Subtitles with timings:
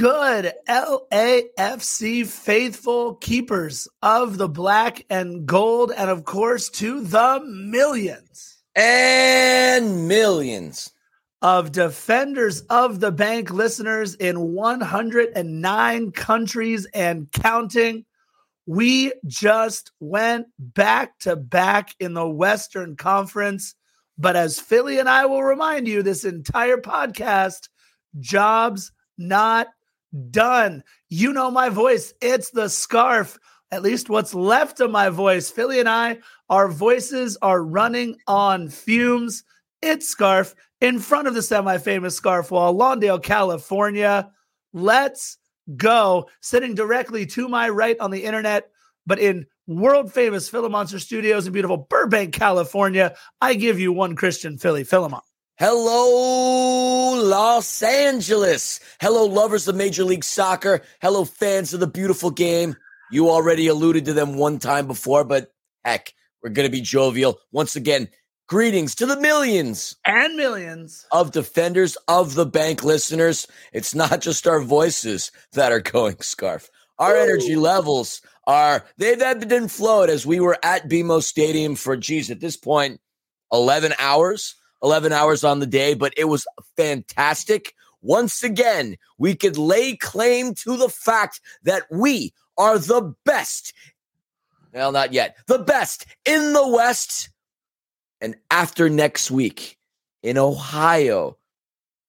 [0.00, 8.62] good, LAFC faithful keepers of the black and gold, and of course, to the millions
[8.74, 10.90] and millions
[11.42, 18.06] of defenders of the bank listeners in 109 countries and counting.
[18.64, 23.74] We just went back to back in the Western Conference.
[24.16, 27.68] But as Philly and I will remind you, this entire podcast,
[28.18, 29.66] jobs not
[30.30, 30.82] done.
[31.08, 32.12] You know my voice.
[32.20, 33.38] It's the scarf.
[33.72, 35.50] At least what's left of my voice.
[35.50, 39.44] Philly and I, our voices are running on fumes.
[39.80, 44.30] It's scarf in front of the semi famous scarf wall, Lawndale, California.
[44.72, 45.38] Let's
[45.76, 46.28] go.
[46.40, 48.70] Sitting directly to my right on the internet,
[49.06, 54.58] but in world famous Philomonster Studios in beautiful Burbank, California, I give you one Christian
[54.58, 55.20] Philly, Philemon.
[55.60, 58.80] Hello, Los Angeles.
[58.98, 60.80] Hello, lovers of Major League Soccer.
[61.02, 62.74] Hello, fans of the beautiful game.
[63.10, 65.52] You already alluded to them one time before, but
[65.84, 67.40] heck, we're going to be jovial.
[67.52, 68.08] Once again,
[68.48, 73.46] greetings to the millions and millions of defenders of the bank listeners.
[73.74, 76.70] It's not just our voices that are going scarf.
[76.98, 77.22] Our Ooh.
[77.22, 82.30] energy levels are, they've ebbed and flowed as we were at BMO Stadium for, geez,
[82.30, 82.98] at this point,
[83.52, 87.74] 11 hours 11 hours on the day, but it was fantastic.
[88.02, 93.74] Once again, we could lay claim to the fact that we are the best.
[94.72, 95.36] Well, not yet.
[95.46, 97.30] The best in the West.
[98.20, 99.78] And after next week
[100.22, 101.36] in Ohio,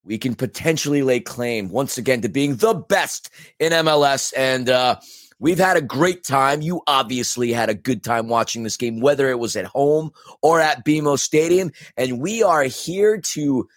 [0.03, 3.29] we can potentially lay claim once again to being the best
[3.59, 4.33] in MLS.
[4.35, 4.99] And uh,
[5.41, 6.61] We've had a great time.
[6.61, 10.11] You obviously had a good time watching this game, whether it was at home
[10.43, 11.71] or at BMO Stadium.
[11.97, 13.67] And we are here to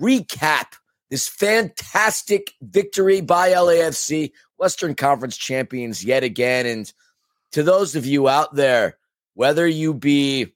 [0.00, 0.72] recap
[1.10, 6.64] this fantastic victory by LAFC, Western Conference champions yet again.
[6.64, 6.90] And
[7.52, 8.96] to those of you out there,
[9.34, 10.54] whether you be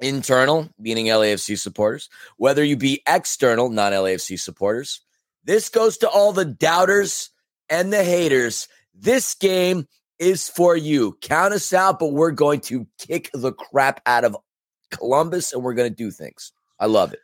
[0.00, 2.08] internal, meaning LAFC supporters,
[2.38, 5.02] whether you be external, non LAFC supporters,
[5.44, 7.28] this goes to all the doubters
[7.68, 8.66] and the haters
[8.98, 9.86] this game
[10.18, 11.16] is for you.
[11.20, 14.36] Count us out, but we're going to kick the crap out of
[14.90, 16.52] Columbus and we're going to do things.
[16.78, 17.20] I love it.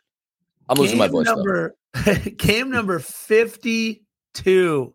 [0.69, 1.25] I'm losing my voice.
[1.25, 1.75] Number,
[2.37, 4.93] game number 52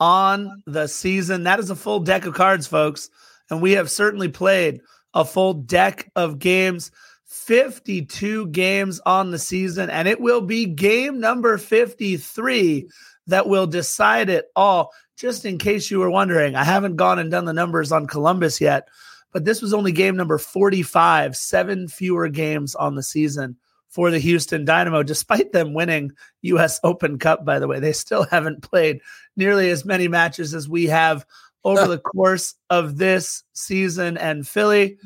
[0.00, 1.44] on the season.
[1.44, 3.10] That is a full deck of cards, folks.
[3.50, 4.80] And we have certainly played
[5.12, 6.90] a full deck of games.
[7.26, 12.88] 52 games on the season, and it will be game number 53
[13.26, 17.30] that will decide it all just in case you were wondering, I haven't gone and
[17.30, 18.88] done the numbers on Columbus yet,
[19.32, 23.56] but this was only game number 45, seven fewer games on the season
[23.88, 27.78] for the Houston Dynamo, despite them winning US Open Cup, by the way.
[27.78, 29.00] They still haven't played
[29.36, 31.24] nearly as many matches as we have
[31.62, 34.16] over the course of this season.
[34.16, 34.98] And Philly,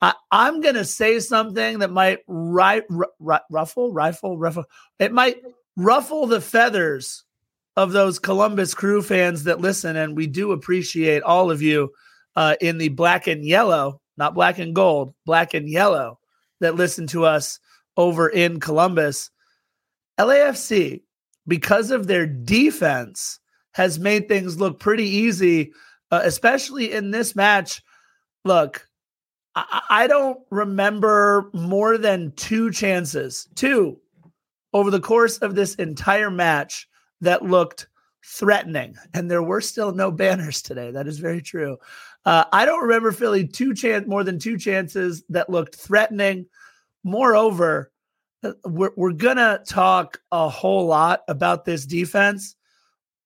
[0.00, 4.64] I, am going to say something that might ri- r- ruffle, rifle, ruffle.
[4.98, 5.42] It might
[5.76, 7.24] ruffle the feathers
[7.78, 11.92] of those Columbus Crew fans that listen, and we do appreciate all of you
[12.34, 16.18] uh, in the black and yellow, not black and gold, black and yellow
[16.58, 17.60] that listen to us
[17.96, 19.30] over in Columbus.
[20.18, 21.02] LAFC,
[21.46, 23.38] because of their defense,
[23.74, 25.70] has made things look pretty easy,
[26.10, 27.80] uh, especially in this match.
[28.44, 28.88] Look,
[29.54, 34.00] I-, I don't remember more than two chances, two
[34.72, 36.88] over the course of this entire match
[37.20, 37.88] that looked
[38.24, 38.96] threatening.
[39.14, 40.90] And there were still no banners today.
[40.90, 41.78] That is very true.
[42.24, 46.46] Uh, I don't remember Philly two chance more than two chances that looked threatening.
[47.04, 47.90] Moreover,
[48.42, 52.54] uh, we're, we're gonna talk a whole lot about this defense,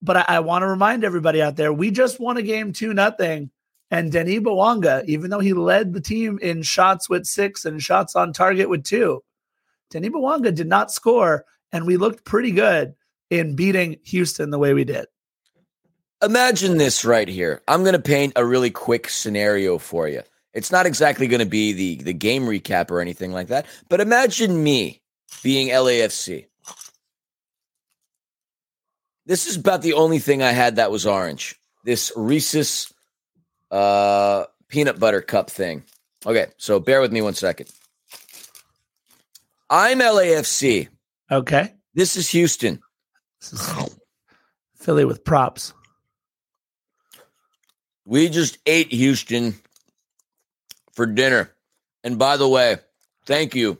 [0.01, 2.93] but I, I want to remind everybody out there: we just won a game two
[2.93, 3.49] nothing,
[3.91, 8.15] and Denis Bouanga, even though he led the team in shots with six and shots
[8.15, 9.23] on target with two,
[9.89, 12.95] Denis Bouanga did not score, and we looked pretty good
[13.39, 15.07] in beating Houston the way we did.
[16.21, 17.61] Imagine this right here.
[17.67, 20.21] I'm going to paint a really quick scenario for you.
[20.53, 23.99] It's not exactly going to be the the game recap or anything like that, but
[23.99, 25.01] imagine me
[25.41, 26.45] being LAFC.
[29.25, 31.55] This is about the only thing I had that was orange.
[31.83, 32.93] This Reese's
[33.71, 35.83] uh, peanut butter cup thing.
[36.25, 37.69] Okay, so bear with me one second.
[39.69, 40.87] I'm LAFC.
[41.31, 41.73] Okay.
[41.95, 42.79] This is Houston.
[43.51, 43.97] This is
[44.77, 45.73] Philly with props.
[48.05, 49.55] We just ate Houston
[50.93, 51.51] for dinner.
[52.05, 52.77] And by the way,
[53.25, 53.79] thank you,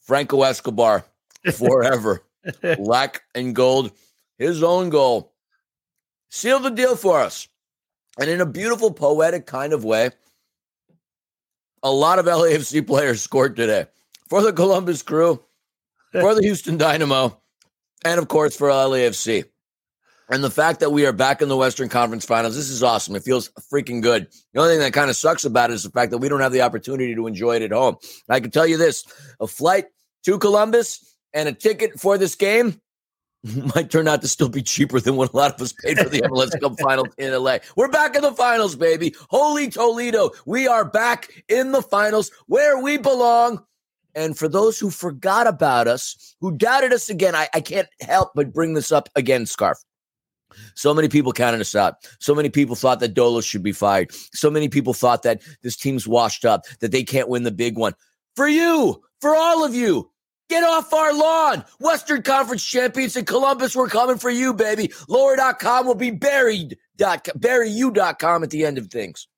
[0.00, 1.04] Franco Escobar,
[1.52, 2.22] forever.
[2.78, 3.90] Black and gold,
[4.38, 5.32] his own goal.
[6.28, 7.48] sealed the deal for us.
[8.20, 10.10] And in a beautiful, poetic kind of way,
[11.82, 13.86] a lot of LAFC players scored today
[14.28, 15.42] for the Columbus Crew,
[16.12, 17.40] for the Houston Dynamo,
[18.04, 19.44] and of course for uh, LAFC.
[20.30, 23.16] And the fact that we are back in the Western Conference Finals, this is awesome.
[23.16, 24.28] It feels freaking good.
[24.52, 26.40] The only thing that kind of sucks about it is the fact that we don't
[26.40, 27.96] have the opportunity to enjoy it at home.
[28.28, 29.04] I can tell you this
[29.40, 29.86] a flight
[30.24, 32.80] to Columbus and a ticket for this game
[33.74, 36.08] might turn out to still be cheaper than what a lot of us paid for
[36.08, 37.58] the MLS Cup final in LA.
[37.74, 39.14] We're back in the finals, baby.
[39.30, 40.30] Holy Toledo.
[40.46, 43.64] We are back in the finals where we belong.
[44.14, 48.30] And for those who forgot about us, who doubted us again, I, I can't help
[48.34, 49.78] but bring this up again, Scarf.
[50.74, 51.96] So many people counted us out.
[52.18, 54.12] So many people thought that Dolo should be fired.
[54.32, 57.78] So many people thought that this team's washed up, that they can't win the big
[57.78, 57.94] one.
[58.36, 60.10] For you, for all of you,
[60.48, 61.64] get off our lawn.
[61.78, 64.92] Western Conference champions in Columbus, we're coming for you, baby.
[65.08, 66.76] Lower.com will be buried.
[66.98, 69.28] Buryyou.com at the end of things.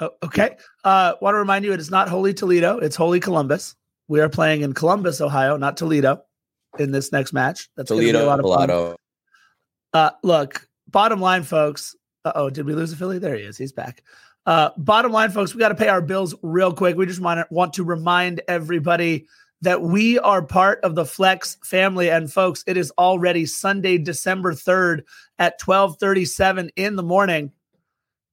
[0.00, 0.56] Oh, okay.
[0.82, 3.76] Uh, want to remind you, it is not Holy Toledo, it's Holy Columbus.
[4.12, 6.22] We are playing in Columbus, Ohio, not Toledo,
[6.78, 7.70] in this next match.
[7.78, 8.96] That's Toledo, a lot of.
[9.94, 11.96] Uh, look, bottom line, folks.
[12.26, 13.18] oh, did we lose a Philly?
[13.18, 13.56] There he is.
[13.56, 14.02] He's back.
[14.44, 16.94] Uh, bottom line, folks, we got to pay our bills real quick.
[16.94, 19.28] We just want, want to remind everybody
[19.62, 22.10] that we are part of the Flex family.
[22.10, 25.04] And folks, it is already Sunday, December 3rd
[25.38, 27.50] at 1237 in the morning.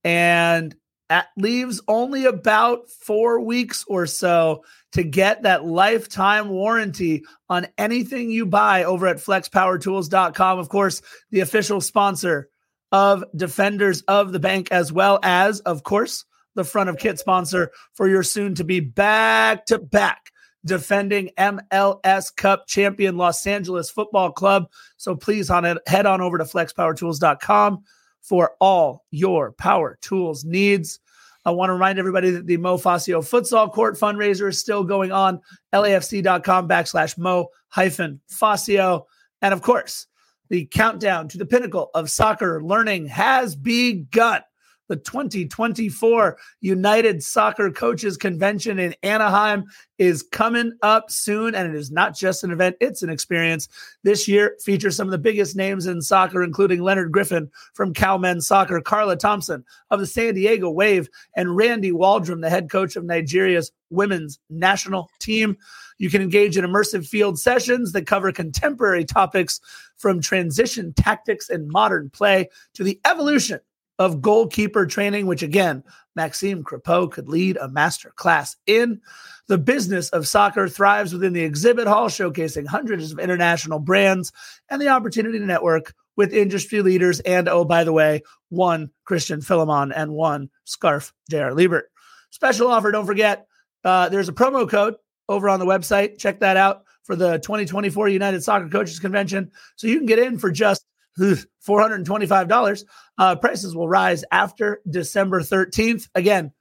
[0.04, 0.76] And
[1.10, 8.30] that leaves only about four weeks or so to get that lifetime warranty on anything
[8.30, 10.60] you buy over at flexpowertools.com.
[10.60, 11.02] Of course,
[11.32, 12.50] the official sponsor
[12.92, 16.26] of Defenders of the Bank, as well as, of course,
[16.56, 20.32] the front of kit sponsor for your soon to be back to back
[20.66, 24.70] defending MLS Cup champion Los Angeles Football Club.
[24.98, 27.84] So please on it, head on over to flexpowertools.com
[28.22, 31.00] for all your power tools needs.
[31.46, 35.12] I want to remind everybody that the Mo Fascio Futsal Court fundraiser is still going
[35.12, 35.40] on.
[35.74, 39.06] LAFC.com backslash Mo hyphen Fascio.
[39.42, 40.06] And of course,
[40.50, 44.42] the countdown to the pinnacle of soccer learning has begun.
[44.90, 49.66] The 2024 United Soccer Coaches Convention in Anaheim
[50.00, 51.54] is coming up soon.
[51.54, 53.70] And it is not just an event, it's an experience.
[54.04, 58.18] This year features some of the biggest names in soccer, including Leonard Griffin from Cal
[58.18, 62.96] Men's Soccer, Carla Thompson of the San Diego Wave, and Randy Waldrum, the head coach
[62.96, 65.56] of Nigeria's women's national team.
[66.00, 69.60] You can engage in immersive field sessions that cover contemporary topics
[69.98, 73.60] from transition tactics and modern play to the evolution
[74.00, 75.84] of goalkeeper training, which again,
[76.16, 79.02] Maxime Crepeau could lead a master class in.
[79.48, 84.32] The business of soccer thrives within the exhibit hall, showcasing hundreds of international brands
[84.70, 87.20] and the opportunity to network with industry leaders.
[87.22, 91.54] And oh, by the way, one Christian Philemon and one Scarf J.R.
[91.54, 91.92] Liebert.
[92.32, 93.48] Special offer, don't forget,
[93.84, 94.96] uh, there's a promo code
[95.28, 96.20] over on the website.
[96.20, 99.52] Check that out for the 2024 United Soccer Coaches Convention.
[99.76, 100.86] So you can get in for just
[101.68, 102.84] $425.
[103.18, 106.08] Uh, prices will rise after December 13th.
[106.16, 106.52] Again,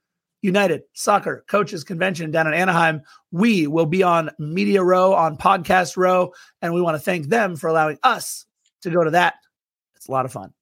[0.41, 3.01] United Soccer Coaches Convention down in Anaheim.
[3.31, 7.55] We will be on Media Row, on Podcast Row, and we want to thank them
[7.55, 8.45] for allowing us
[8.81, 9.35] to go to that.
[9.95, 10.53] It's a lot of fun.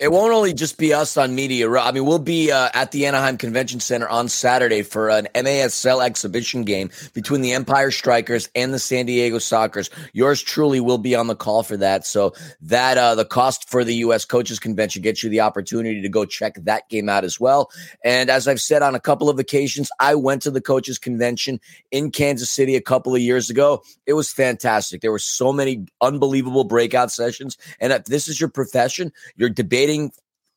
[0.00, 3.06] It won't only just be us on Media I mean, we'll be uh, at the
[3.06, 8.74] Anaheim Convention Center on Saturday for an MASL exhibition game between the Empire Strikers and
[8.74, 9.90] the San Diego Sockers.
[10.12, 12.04] Yours truly will be on the call for that.
[12.04, 14.24] So that uh, the cost for the U.S.
[14.24, 17.70] Coaches Convention gets you the opportunity to go check that game out as well.
[18.04, 21.60] And as I've said on a couple of occasions, I went to the Coaches Convention
[21.92, 23.84] in Kansas City a couple of years ago.
[24.06, 25.02] It was fantastic.
[25.02, 27.56] There were so many unbelievable breakout sessions.
[27.78, 30.12] And if this is your profession, you're debating debating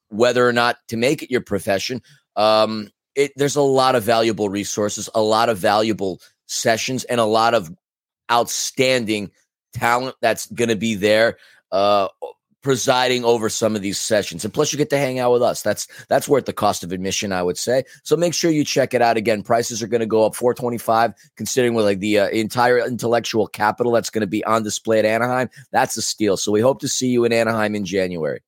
[0.10, 2.01] whether or not to make it your profession,
[2.36, 7.25] um, it, there's a lot of valuable resources, a lot of valuable sessions, and a
[7.25, 7.72] lot of
[8.31, 9.31] outstanding
[9.74, 11.38] talent that's going to be there.
[11.72, 12.07] Uh,
[12.63, 14.43] presiding over some of these sessions.
[14.43, 15.62] And plus you get to hang out with us.
[15.62, 17.84] That's that's worth the cost of admission i would say.
[18.03, 19.41] So make sure you check it out again.
[19.41, 23.93] Prices are going to go up 425 considering with like the uh, entire intellectual capital
[23.93, 25.50] that's going to be on display at anaheim.
[25.72, 26.36] That's a steal.
[26.36, 28.41] So we hope to see you in anaheim in january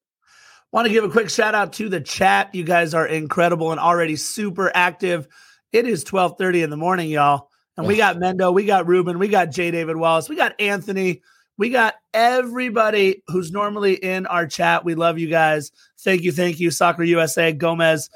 [0.71, 2.53] Want to give a quick shout out to the chat.
[2.53, 5.27] You guys are incredible and already super active.
[5.71, 7.49] It is 12:30 in the morning, y'all.
[7.77, 9.71] And we got Mendo, we got Ruben, we got J.
[9.71, 11.21] David Wallace, we got Anthony,
[11.57, 14.83] we got everybody who's normally in our chat.
[14.83, 15.71] We love you guys.
[16.01, 18.09] Thank you, thank you, Soccer USA, Gomez,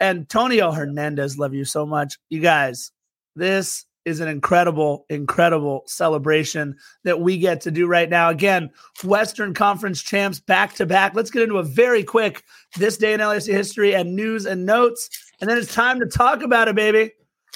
[0.00, 1.38] Antonio Hernandez.
[1.38, 2.18] Love you so much.
[2.30, 2.92] You guys,
[3.34, 8.30] this is an incredible, incredible celebration that we get to do right now.
[8.30, 8.70] Again,
[9.04, 11.14] Western Conference champs back to back.
[11.14, 12.42] Let's get into a very quick
[12.76, 15.08] this day in LAFC history and news and notes.
[15.40, 17.12] And then it's time to talk about it, baby.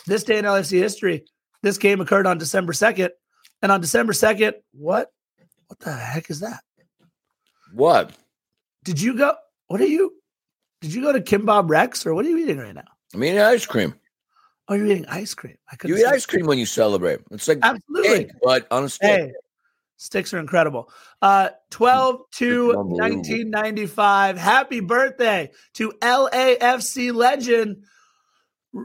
[0.07, 1.25] This day in LAFC history.
[1.63, 3.11] This game occurred on December 2nd.
[3.63, 5.09] And on December 2nd, what?
[5.67, 6.61] What the heck is that?
[7.73, 8.13] What?
[8.85, 9.35] Did you go?
[9.67, 10.13] What are you?
[10.81, 12.85] Did you go to Kimbab Rex or what are you eating right now?
[13.13, 13.95] I'm eating ice cream.
[14.69, 15.57] Oh, you're eating ice cream.
[15.71, 17.21] I you eat ice cream when you celebrate.
[17.31, 19.21] It's like absolutely, cake, but on a stick.
[19.21, 19.33] Hey,
[19.97, 20.91] sticks are incredible.
[21.23, 24.37] Uh, 12 to 1995.
[24.39, 27.85] Happy birthday to LAFC legend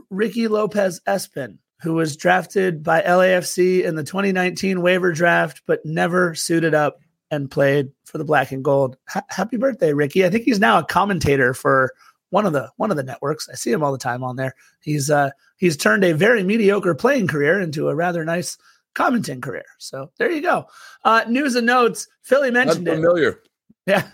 [0.09, 6.35] Ricky Lopez Espin, who was drafted by LAFC in the 2019 waiver draft, but never
[6.35, 6.99] suited up
[7.31, 8.97] and played for the black and gold.
[9.29, 10.25] happy birthday, Ricky.
[10.25, 11.93] I think he's now a commentator for
[12.31, 13.47] one of the one of the networks.
[13.47, 14.55] I see him all the time on there.
[14.81, 18.57] He's uh he's turned a very mediocre playing career into a rather nice
[18.95, 19.65] commenting career.
[19.77, 20.65] So there you go.
[21.03, 22.07] Uh news and notes.
[22.23, 23.29] Philly mentioned That's familiar.
[23.29, 23.37] it.
[23.87, 24.07] Yeah.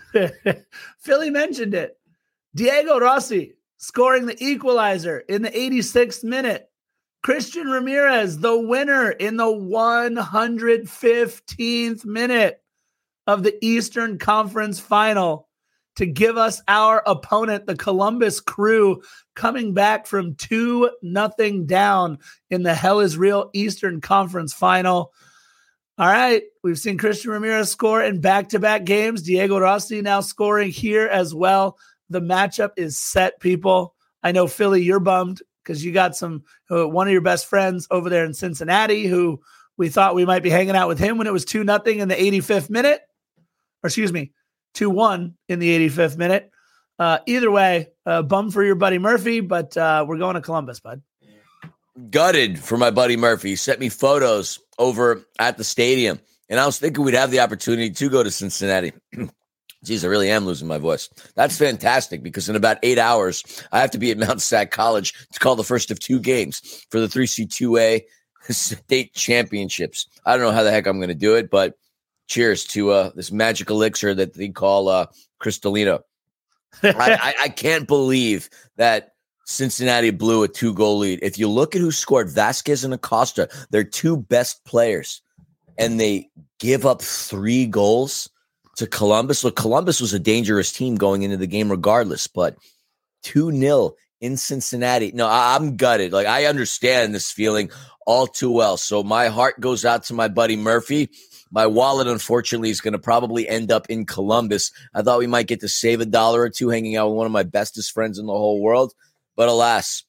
[0.98, 1.98] Philly mentioned it.
[2.54, 6.70] Diego Rossi scoring the equalizer in the 86th minute.
[7.22, 12.62] Christian Ramirez, the winner in the 115th minute
[13.26, 15.47] of the Eastern Conference final
[15.98, 19.02] to give us our opponent, the Columbus Crew,
[19.34, 22.18] coming back from 2 nothing down
[22.50, 25.12] in the Hell is Real Eastern Conference final.
[25.98, 29.22] All right, we've seen Christian Ramirez score in back to back games.
[29.22, 31.76] Diego Rossi now scoring here as well.
[32.10, 33.96] The matchup is set, people.
[34.22, 37.88] I know Philly, you're bummed because you got some uh, one of your best friends
[37.90, 39.40] over there in Cincinnati who
[39.76, 42.06] we thought we might be hanging out with him when it was 2 nothing in
[42.06, 43.00] the 85th minute
[43.82, 44.32] or excuse me,
[44.74, 46.50] 2 1 in the 85th minute.
[46.98, 50.80] Uh, either way, uh, bum for your buddy Murphy, but uh, we're going to Columbus,
[50.80, 51.02] bud.
[52.10, 53.50] Gutted for my buddy Murphy.
[53.50, 57.40] He sent me photos over at the stadium, and I was thinking we'd have the
[57.40, 58.92] opportunity to go to Cincinnati.
[59.84, 61.08] Geez, I really am losing my voice.
[61.36, 65.14] That's fantastic because in about eight hours, I have to be at Mount SAC College
[65.32, 68.02] to call the first of two games for the 3C2A
[68.50, 70.08] state championships.
[70.24, 71.74] I don't know how the heck I'm going to do it, but
[72.28, 75.06] cheers to uh, this magic elixir that they call uh,
[75.42, 76.00] Cristalino.
[76.82, 79.14] I, I, I, can't believe that
[79.46, 81.20] Cincinnati blew a two goal lead.
[81.22, 85.22] If you look at who scored, Vazquez and Acosta, they're two best players,
[85.78, 88.28] and they give up three goals
[88.76, 89.42] to Columbus.
[89.42, 92.56] Look, Columbus was a dangerous team going into the game regardless, but
[93.22, 95.12] 2 0 in Cincinnati.
[95.12, 96.12] No, I, I'm gutted.
[96.12, 97.70] Like, I understand this feeling
[98.06, 98.76] all too well.
[98.76, 101.10] So my heart goes out to my buddy Murphy
[101.50, 104.70] my wallet, unfortunately, is going to probably end up in Columbus.
[104.94, 107.26] I thought we might get to save a dollar or two hanging out with one
[107.26, 108.94] of my bestest friends in the whole world.
[109.36, 110.04] But alas,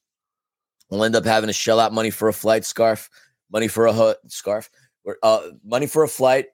[0.90, 3.10] we'll end up having to shell out money for a flight scarf,
[3.52, 4.70] money for a ho- scarf,
[5.04, 6.48] or uh, money for a flight.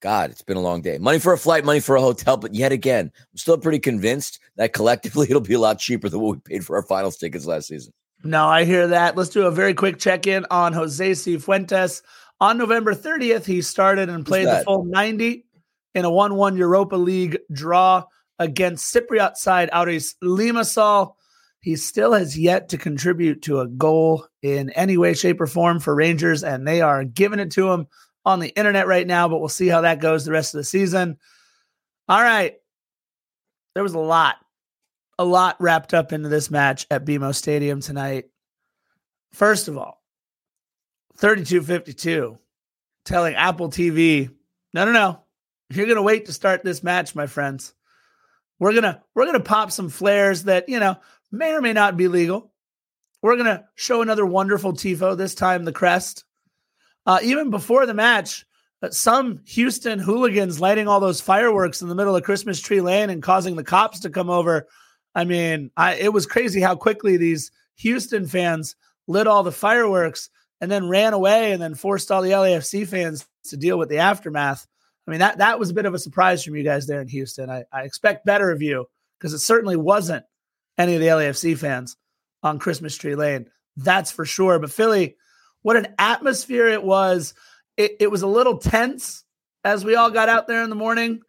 [0.00, 0.96] God, it's been a long day.
[0.98, 2.36] Money for a flight, money for a hotel.
[2.36, 6.20] But yet again, I'm still pretty convinced that collectively it'll be a lot cheaper than
[6.20, 7.92] what we paid for our finals tickets last season.
[8.22, 9.16] No, I hear that.
[9.16, 12.02] Let's do a very quick check in on Jose Cifuentes.
[12.40, 15.44] On November 30th, he started and played the full 90
[15.94, 18.04] in a 1 1 Europa League draw
[18.38, 21.14] against Cypriot side Aris Limassol.
[21.60, 25.78] He still has yet to contribute to a goal in any way, shape, or form
[25.78, 27.86] for Rangers, and they are giving it to him
[28.24, 30.64] on the internet right now, but we'll see how that goes the rest of the
[30.64, 31.18] season.
[32.08, 32.56] All right.
[33.74, 34.36] There was a lot,
[35.18, 38.24] a lot wrapped up into this match at BMO Stadium tonight.
[39.32, 39.99] First of all,
[41.20, 42.38] 3252
[43.04, 44.30] telling Apple TV,
[44.72, 45.20] no, no, no.
[45.68, 47.74] You're to wait to start this match, my friends.
[48.58, 50.96] We're to we're to pop some flares that, you know,
[51.30, 52.52] may or may not be legal.
[53.22, 56.24] We're to show another wonderful tifo, this time the crest.
[57.06, 58.46] Uh, even before the match,
[58.82, 63.10] uh, some Houston hooligans lighting all those fireworks in the middle of Christmas Tree Lane
[63.10, 64.66] and causing the cops to come over.
[65.14, 68.74] I mean, I, it was crazy how quickly these Houston fans
[69.06, 70.30] lit all the fireworks
[70.60, 73.98] and then ran away and then forced all the LAFC fans to deal with the
[73.98, 74.66] aftermath.
[75.06, 77.08] I mean, that that was a bit of a surprise from you guys there in
[77.08, 77.50] Houston.
[77.50, 78.86] I, I expect better of you
[79.18, 80.24] because it certainly wasn't
[80.78, 81.96] any of the LAFC fans
[82.42, 83.46] on Christmas Tree Lane.
[83.76, 84.58] That's for sure.
[84.58, 85.16] But Philly,
[85.62, 87.34] what an atmosphere it was.
[87.76, 89.24] It, it was a little tense
[89.64, 91.22] as we all got out there in the morning.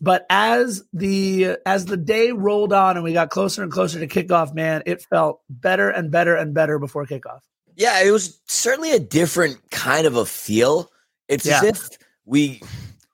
[0.00, 4.06] But as the as the day rolled on and we got closer and closer to
[4.06, 7.40] kickoff, man, it felt better and better and better before kickoff.
[7.76, 10.90] Yeah, it was certainly a different kind of a feel.
[11.28, 11.58] It's yeah.
[11.58, 12.62] as if we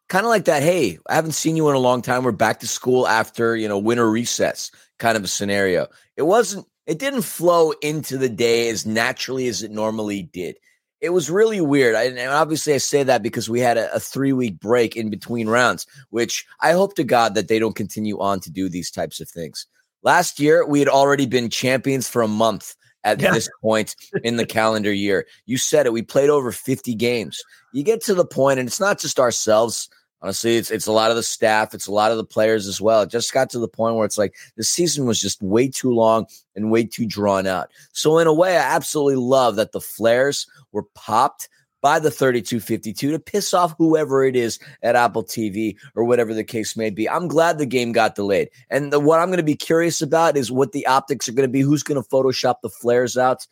[0.08, 0.62] kind of like that.
[0.62, 2.22] Hey, I haven't seen you in a long time.
[2.22, 5.88] We're back to school after, you know, winter recess kind of a scenario.
[6.16, 10.56] It wasn't, it didn't flow into the day as naturally as it normally did.
[11.02, 11.96] it was really weird.
[11.96, 15.10] I, and obviously, I say that because we had a, a three week break in
[15.10, 18.90] between rounds, which I hope to God that they don't continue on to do these
[18.90, 19.66] types of things.
[20.04, 23.32] Last year, we had already been champions for a month at yeah.
[23.32, 25.26] this point in the calendar year.
[25.46, 25.92] You said it.
[25.92, 27.42] We played over 50 games.
[27.72, 29.88] You get to the point, and it's not just ourselves.
[30.20, 32.80] Honestly, it's it's a lot of the staff, it's a lot of the players as
[32.80, 33.02] well.
[33.02, 35.90] It just got to the point where it's like the season was just way too
[35.90, 37.70] long and way too drawn out.
[37.92, 41.48] So in a way, I absolutely love that the flares were popped
[41.82, 46.44] by the 3252 to piss off whoever it is at Apple TV or whatever the
[46.44, 47.10] case may be.
[47.10, 48.48] I'm glad the game got delayed.
[48.70, 51.48] And the, what I'm going to be curious about is what the optics are going
[51.48, 53.46] to be, who's going to Photoshop the flares out.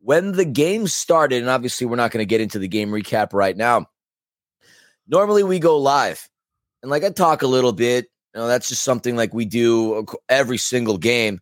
[0.00, 3.32] When the game started, and obviously we're not going to get into the game recap
[3.32, 3.86] right now,
[5.08, 6.28] normally we go live.
[6.82, 10.06] And like I talk a little bit, you know, that's just something like we do
[10.28, 11.40] every single game.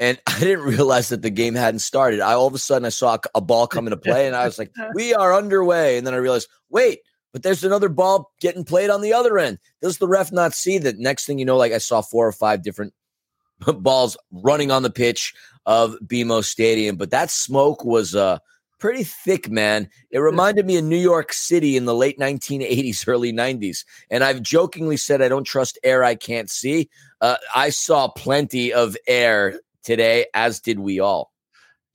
[0.00, 2.20] And I didn't realize that the game hadn't started.
[2.20, 4.58] I all of a sudden I saw a ball come into play, and I was
[4.58, 7.00] like, "We are underway." And then I realized, wait,
[7.32, 9.58] but there's another ball getting played on the other end.
[9.80, 10.98] Does the ref not see that?
[10.98, 12.94] Next thing you know, like I saw four or five different
[13.60, 15.34] balls running on the pitch
[15.66, 16.96] of BMO Stadium.
[16.96, 18.38] But that smoke was uh,
[18.78, 19.88] pretty thick, man.
[20.10, 23.84] It reminded me of New York City in the late 1980s, early 90s.
[24.10, 26.88] And I've jokingly said I don't trust air I can't see.
[27.20, 31.32] Uh, I saw plenty of air today, as did we all.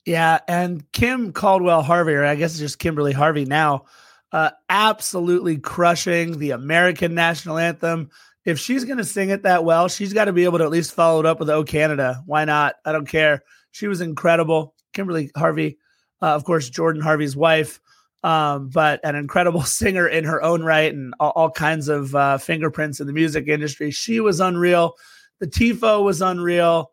[0.06, 3.86] Yeah, and Kim Caldwell Harvey, or I guess it's just Kimberly Harvey now,
[4.30, 8.10] uh, absolutely crushing the American national anthem.
[8.44, 10.70] If she's going to sing it that well, she's got to be able to at
[10.70, 12.76] least follow it up with "Oh Canada." Why not?
[12.84, 13.42] I don't care.
[13.72, 14.74] She was incredible.
[14.92, 15.76] Kimberly Harvey,
[16.22, 17.80] uh, of course, Jordan Harvey's wife,
[18.22, 22.38] um, but an incredible singer in her own right, and all, all kinds of uh,
[22.38, 23.90] fingerprints in the music industry.
[23.90, 24.94] She was unreal.
[25.40, 26.92] The tifo was unreal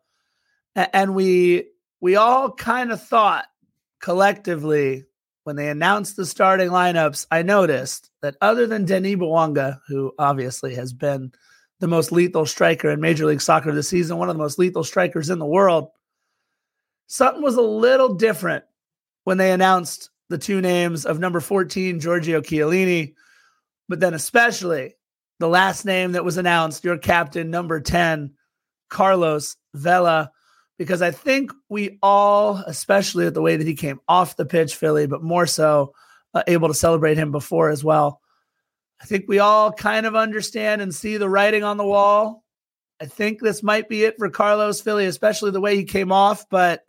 [0.76, 1.68] and we
[2.00, 3.46] we all kind of thought
[4.00, 5.04] collectively
[5.44, 10.74] when they announced the starting lineups, I noticed that other than Denis Bouanga, who obviously
[10.74, 11.32] has been
[11.80, 14.84] the most lethal striker in Major League Soccer this season, one of the most lethal
[14.84, 15.88] strikers in the world,
[17.06, 18.64] something was a little different
[19.24, 23.14] when they announced the two names of number 14, Giorgio Chiellini,
[23.88, 24.94] but then especially
[25.40, 28.32] the last name that was announced, your captain, number 10,
[28.88, 30.30] Carlos Vela
[30.78, 34.76] because I think we all, especially at the way that he came off the pitch,
[34.76, 35.94] Philly, but more so
[36.32, 38.20] uh, able to celebrate him before as well.
[39.00, 42.44] I think we all kind of understand and see the writing on the wall.
[43.00, 46.48] I think this might be it for Carlos Philly, especially the way he came off.
[46.48, 46.84] But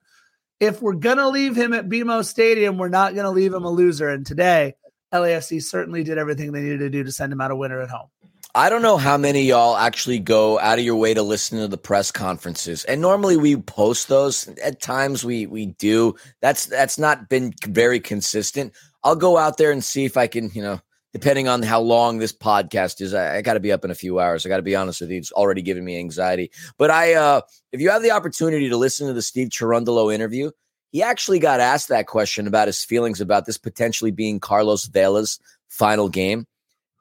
[0.60, 3.65] if we're going to leave him at BMO Stadium, we're not going to leave him
[3.65, 4.10] a loser.
[4.10, 4.76] And today,
[5.13, 7.89] LAFC certainly did everything they needed to do to send him out a winner at
[7.89, 8.10] home.
[8.58, 11.68] I don't know how many y'all actually go out of your way to listen to
[11.68, 12.86] the press conferences.
[12.86, 14.48] And normally we post those.
[14.63, 16.15] At times we we do.
[16.41, 18.72] That's that's not been very consistent.
[19.04, 20.80] I'll go out there and see if I can, you know,
[21.12, 23.13] depending on how long this podcast is.
[23.13, 24.46] I, I got to be up in a few hours.
[24.46, 25.18] I got to be honest with you.
[25.18, 26.50] It's already giving me anxiety.
[26.78, 27.41] But I uh
[27.74, 30.52] if you have the opportunity to listen to the Steve Cherundolo interview,
[30.94, 35.41] he actually got asked that question about his feelings about this potentially being Carlos Vela's
[35.68, 36.48] final game.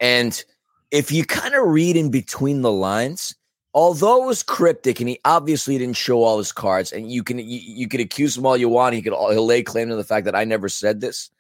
[0.01, 0.45] And
[0.95, 3.35] if you kind of read in between the lines,
[3.75, 7.41] although it was cryptic and he obviously didn't show all his cards, and you can
[7.41, 10.25] you, you accuse him all you want, he could he'll lay claim to the fact
[10.25, 11.31] that I never said this.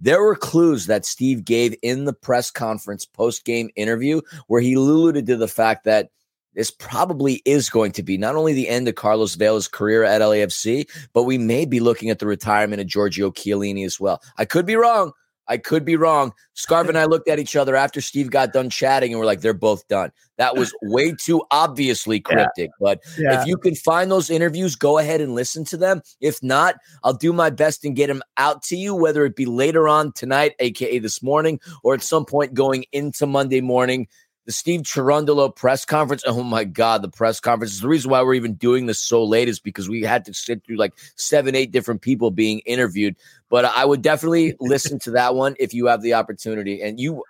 [0.00, 4.72] There were clues that Steve gave in the press conference post game interview where he
[4.72, 6.08] alluded to the fact that
[6.54, 10.22] this probably is going to be not only the end of Carlos Vela's career at
[10.22, 14.22] LAFC, but we may be looking at the retirement of Giorgio Chiellini as well.
[14.38, 15.12] I could be wrong.
[15.48, 16.32] I could be wrong.
[16.56, 19.40] Scarv and I looked at each other after Steve got done chatting and we're like,
[19.40, 20.12] they're both done.
[20.38, 22.70] That was way too obviously cryptic.
[22.70, 22.76] Yeah.
[22.80, 23.40] But yeah.
[23.40, 26.02] if you can find those interviews, go ahead and listen to them.
[26.20, 29.46] If not, I'll do my best and get them out to you, whether it be
[29.46, 34.08] later on tonight, aka this morning, or at some point going into Monday morning
[34.46, 36.22] the Steve Cherundolo press conference.
[36.26, 37.74] Oh my God, the press conference.
[37.74, 40.34] Is the reason why we're even doing this so late is because we had to
[40.34, 43.16] sit through like seven, eight different people being interviewed.
[43.48, 46.82] But I would definitely listen to that one if you have the opportunity.
[46.82, 47.22] And you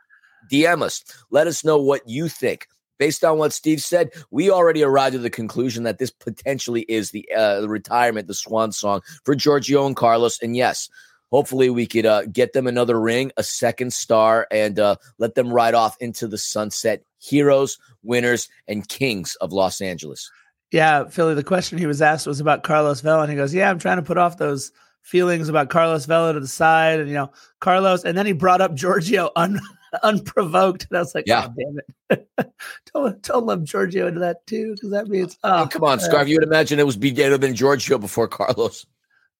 [0.50, 2.66] DM us, let us know what you think.
[2.98, 7.10] Based on what Steve said, we already arrived at the conclusion that this potentially is
[7.10, 10.38] the, uh, the retirement, the swan song for Giorgio and Carlos.
[10.40, 10.88] And yes,
[11.32, 15.52] hopefully we could uh, get them another ring, a second star, and uh, let them
[15.52, 17.02] ride off into the sunset.
[17.18, 20.30] Heroes, winners, and kings of Los Angeles.
[20.70, 21.34] Yeah, Philly.
[21.34, 23.96] The question he was asked was about Carlos Vela, and he goes, "Yeah, I'm trying
[23.96, 28.04] to put off those feelings about Carlos Vela to the side, and you know, Carlos."
[28.04, 29.60] And then he brought up Giorgio un-
[30.02, 32.52] unprovoked, and I was like, "Yeah, oh, damn it,
[32.94, 36.26] don't don't love Giorgio into that too, because that means oh, oh come on, Scarf.
[36.26, 38.86] You would imagine it was be would have been Giorgio before Carlos."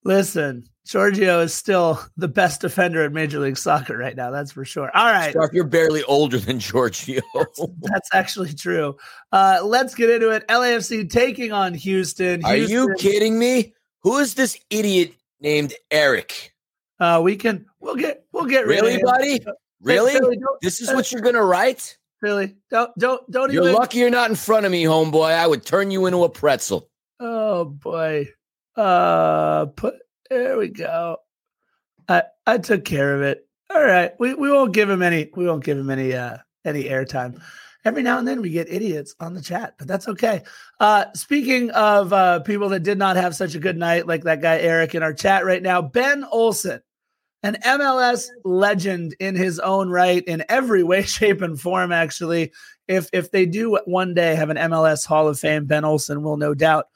[0.05, 4.31] Listen, Giorgio is still the best defender in Major League Soccer right now.
[4.31, 4.91] That's for sure.
[4.97, 5.31] All right.
[5.31, 7.21] Scarf, you're barely older than Giorgio.
[7.35, 8.97] that's, that's actually true.
[9.31, 10.47] Uh, let's get into it.
[10.49, 12.41] LAFC taking on Houston.
[12.41, 12.45] Houston.
[12.45, 13.75] Are you kidding me?
[14.01, 16.53] Who is this idiot named Eric?
[16.99, 17.67] Uh, we can.
[17.81, 18.25] We'll get.
[18.33, 18.67] We'll get.
[18.67, 19.41] Really, buddy?
[19.81, 20.13] Really?
[20.13, 21.99] Philly, this is what you're gonna write?
[22.21, 22.57] Really?
[22.71, 22.91] Don't.
[22.99, 23.29] Don't.
[23.31, 23.53] Don't.
[23.53, 23.75] You're even...
[23.75, 25.33] lucky you're not in front of me, homeboy.
[25.33, 26.89] I would turn you into a pretzel.
[27.19, 28.29] Oh boy.
[28.77, 29.95] Uh, put
[30.31, 31.19] there we go.
[32.09, 33.47] I I took care of it.
[33.71, 34.13] All right.
[34.19, 37.41] We we won't give him any we won't give him any uh any airtime.
[37.85, 40.43] Every now and then we get idiots on the chat, but that's okay.
[40.81, 44.41] Uh speaking of uh people that did not have such a good night, like that
[44.41, 46.81] guy Eric in our chat right now, Ben Olsen,
[47.43, 52.53] an MLS legend in his own right, in every way, shape, and form, actually.
[52.89, 56.37] If if they do one day have an MLS Hall of Fame, Ben Olsen will
[56.37, 56.87] no doubt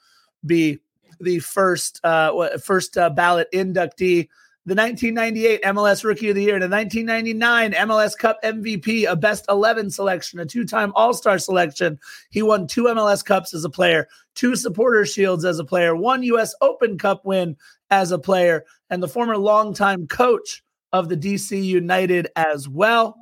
[0.45, 0.79] be
[1.19, 4.29] the first uh, first uh, ballot inductee.
[4.65, 9.91] The 1998 MLS Rookie of the Year, the 1999 MLS Cup MVP, a best 11
[9.91, 11.97] selection, a two time All Star selection.
[12.31, 16.21] He won two MLS Cups as a player, two Supporter Shields as a player, one
[16.23, 16.53] U.S.
[16.59, 17.55] Open Cup win
[17.89, 23.17] as a player, and the former longtime coach of the DC United as well.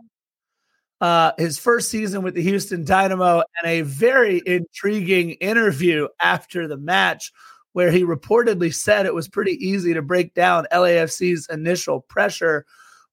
[1.02, 6.78] Uh, his first season with the Houston Dynamo, and a very intriguing interview after the
[6.78, 7.32] match
[7.76, 12.66] where he reportedly said it was pretty easy to break down LAFC's initial pressure,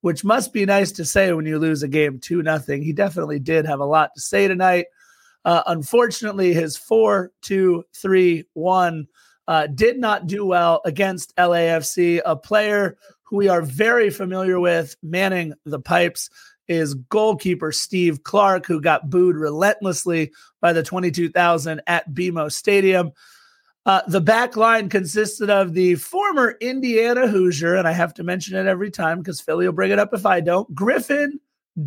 [0.02, 2.80] which must be nice to say when you lose a game 2 nothing.
[2.80, 4.86] He definitely did have a lot to say tonight.
[5.44, 9.08] Uh, unfortunately, his 4 2 3 1
[9.48, 14.94] uh, did not do well against LAFC, a player who we are very familiar with
[15.02, 16.30] manning the pipes
[16.68, 23.10] is goalkeeper Steve Clark, who got booed relentlessly by the 22,000 at BMO Stadium.
[23.84, 28.56] Uh, the back line consisted of the former Indiana Hoosier, and I have to mention
[28.56, 30.72] it every time because Philly will bring it up if I don't.
[30.74, 31.40] Griffin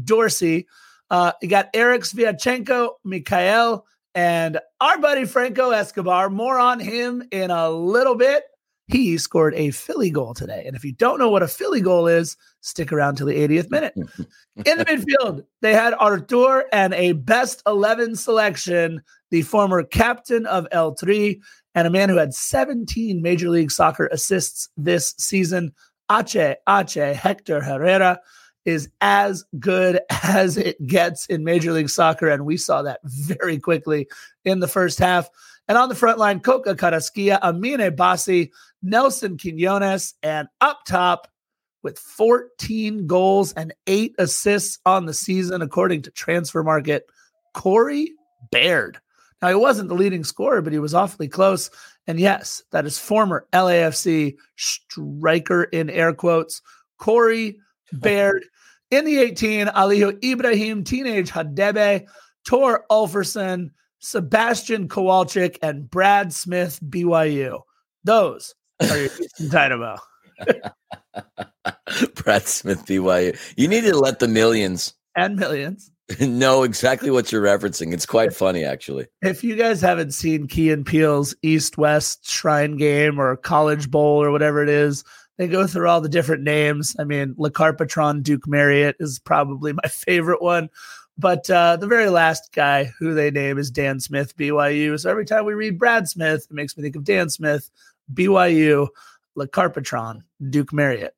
[0.03, 0.67] Dorsey.
[1.09, 6.29] Uh, you got Erik Sviatchenko, Micael, and our buddy Franco Escobar.
[6.29, 8.43] More on him in a little bit.
[8.87, 10.63] He scored a Philly goal today.
[10.67, 13.71] And if you don't know what a Philly goal is, stick around till the 80th
[13.71, 13.93] minute.
[13.97, 20.67] in the midfield, they had Artur and a best 11 selection, the former captain of
[20.71, 21.37] El Tri
[21.75, 25.73] and a man who had 17 Major League Soccer assists this season,
[26.09, 28.19] Ache Ache Hector Herrera,
[28.63, 32.29] is as good as it gets in Major League Soccer.
[32.29, 34.07] And we saw that very quickly
[34.45, 35.29] in the first half.
[35.67, 41.27] And on the front line, Coco Carrasquilla, Amine Bassi, Nelson Quinones, and up top
[41.83, 47.01] with 14 goals and eight assists on the season, according to Transfermarkt,
[47.53, 48.11] Corey
[48.51, 48.99] Baird.
[49.41, 51.69] Now, he wasn't the leading scorer, but he was awfully close.
[52.07, 56.61] And yes, that is former LAFC striker in air quotes,
[56.97, 57.59] Corey
[57.93, 58.45] Baird.
[58.91, 62.05] In the 18, Aliou Ibrahim, Teenage Hadebe,
[62.47, 67.61] Thor Ulfarsson, Sebastian Kowalczyk, and Brad Smith, BYU.
[68.03, 69.09] Those are your
[69.49, 69.97] Dynamo.
[72.15, 73.37] Brad Smith, BYU.
[73.57, 77.93] You need to let the millions and millions know exactly what you're referencing.
[77.93, 79.07] It's quite funny, actually.
[79.21, 84.21] If you guys haven't seen Key and Peele's East West Shrine Game or College Bowl
[84.21, 85.03] or whatever it is,
[85.37, 86.95] they go through all the different names.
[86.99, 90.69] I mean, Le Carpatron Duke Marriott is probably my favorite one.
[91.17, 94.99] But uh, the very last guy who they name is Dan Smith, BYU.
[94.99, 97.69] So every time we read Brad Smith, it makes me think of Dan Smith,
[98.13, 98.89] BYU,
[99.35, 101.15] Le Carpatron, Duke Marriott.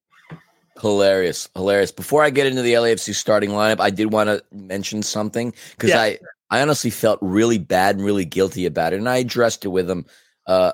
[0.80, 1.92] Hilarious, hilarious.
[1.92, 5.90] Before I get into the LAFC starting lineup, I did want to mention something because
[5.90, 6.02] yeah.
[6.02, 9.70] I, I honestly felt really bad and really guilty about it, and I addressed it
[9.70, 10.06] with him
[10.46, 10.74] uh,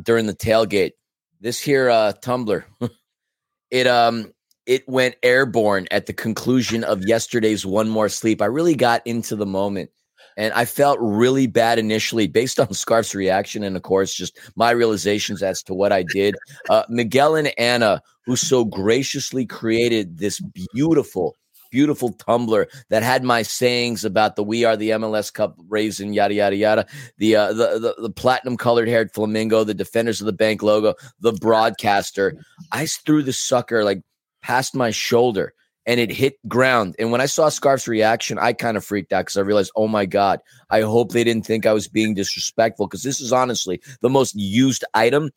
[0.00, 0.92] during the tailgate.
[1.40, 2.64] This here uh, tumbler,
[3.70, 4.32] it um
[4.66, 8.40] it went airborne at the conclusion of yesterday's one more sleep.
[8.40, 9.90] I really got into the moment.
[10.36, 14.70] And I felt really bad initially based on Scarf's reaction and, of course, just my
[14.70, 16.36] realizations as to what I did.
[16.68, 20.40] Uh, Miguel and Anna, who so graciously created this
[20.72, 21.36] beautiful,
[21.70, 26.34] beautiful tumbler that had my sayings about the "We Are the MLS Cup" raisin, yada
[26.34, 26.86] yada yada.
[27.18, 30.94] The uh, the, the the platinum colored haired flamingo, the defenders of the bank logo,
[31.20, 32.40] the broadcaster.
[32.72, 34.02] I threw the sucker like
[34.42, 35.54] past my shoulder
[35.86, 36.94] and it hit ground.
[36.98, 39.88] And when I saw Scarf's reaction, I kind of freaked out because I realized, oh
[39.88, 43.80] my God, I hope they didn't think I was being disrespectful because this is honestly
[44.00, 45.30] the most used item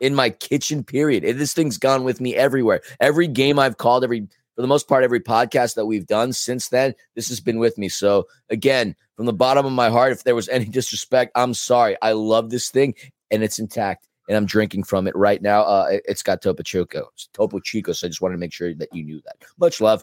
[0.00, 1.24] in my kitchen, period.
[1.24, 2.82] And this thing's gone with me everywhere.
[3.00, 6.68] Every game I've called, every for the most part, every podcast that we've done since
[6.68, 7.88] then, this has been with me.
[7.88, 11.96] So again, from the bottom of my heart, if there was any disrespect, I'm sorry.
[12.00, 12.94] I love this thing
[13.30, 15.62] and it's intact and I'm drinking from it right now.
[15.62, 17.92] Uh, it's got Topo Chico, Topo Chico.
[17.92, 19.36] So I just wanted to make sure that you knew that.
[19.58, 20.02] Much love.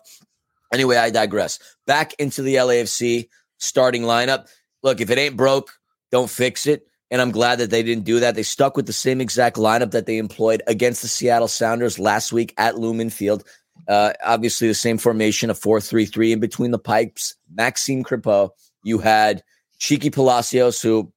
[0.73, 1.59] Anyway, I digress.
[1.85, 4.47] Back into the LAFC starting lineup.
[4.83, 5.71] Look, if it ain't broke,
[6.11, 6.87] don't fix it.
[7.09, 8.35] And I'm glad that they didn't do that.
[8.35, 12.31] They stuck with the same exact lineup that they employed against the Seattle Sounders last
[12.31, 13.43] week at Lumen Field.
[13.87, 17.35] Uh, obviously, the same formation, a 4 3 3 in between the pipes.
[17.53, 18.51] Maxime Crepeau.
[18.83, 19.43] You had
[19.77, 21.11] Cheeky Palacios, who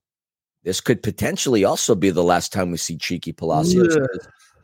[0.64, 3.96] this could potentially also be the last time we see Cheeky Palacios.
[3.96, 4.06] Yeah.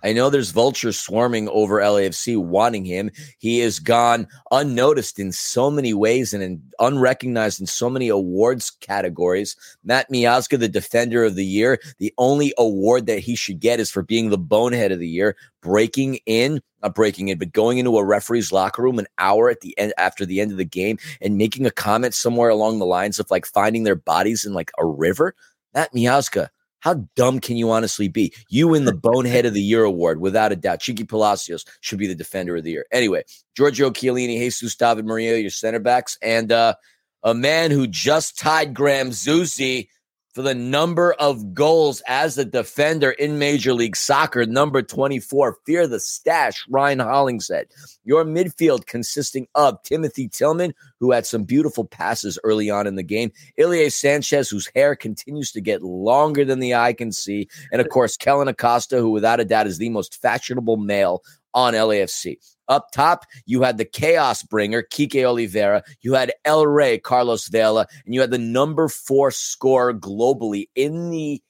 [0.03, 3.11] I know there's vultures swarming over LAFC wanting him.
[3.39, 8.71] He has gone unnoticed in so many ways and in, unrecognized in so many awards
[8.71, 9.57] categories.
[9.85, 13.91] Matt Miazga, the defender of the year, the only award that he should get is
[13.91, 17.99] for being the bonehead of the year, breaking in, not breaking in, but going into
[17.99, 20.99] a referee's locker room an hour at the end after the end of the game
[21.21, 24.71] and making a comment somewhere along the lines of like finding their bodies in like
[24.79, 25.35] a river.
[25.75, 26.49] Matt Miazga
[26.81, 28.33] how dumb can you honestly be?
[28.49, 30.81] You win the Bonehead of the Year award without a doubt.
[30.81, 32.87] Cheeky Palacios should be the Defender of the Year.
[32.91, 33.23] Anyway,
[33.55, 36.75] Giorgio Chiellini, Jesus David Murillo, your center backs, and uh,
[37.23, 39.89] a man who just tied Graham Zusi
[40.35, 44.47] for the number of goals as a defender in Major League Soccer.
[44.47, 47.67] Number 24, Fear the Stash, Ryan Hollingshead.
[48.05, 53.03] Your midfield consisting of Timothy Tillman, who had some beautiful passes early on in the
[53.03, 57.81] game, Ilie Sanchez, whose hair continues to get longer than the eye can see, and
[57.81, 61.23] of course, Kellyn Acosta, who without a doubt is the most fashionable male
[61.55, 62.37] on LAFC.
[62.71, 65.83] Up top, you had the chaos bringer, Kike Olivera.
[66.01, 71.11] You had El Rey, Carlos Vela, and you had the number four scorer globally in
[71.11, 71.43] the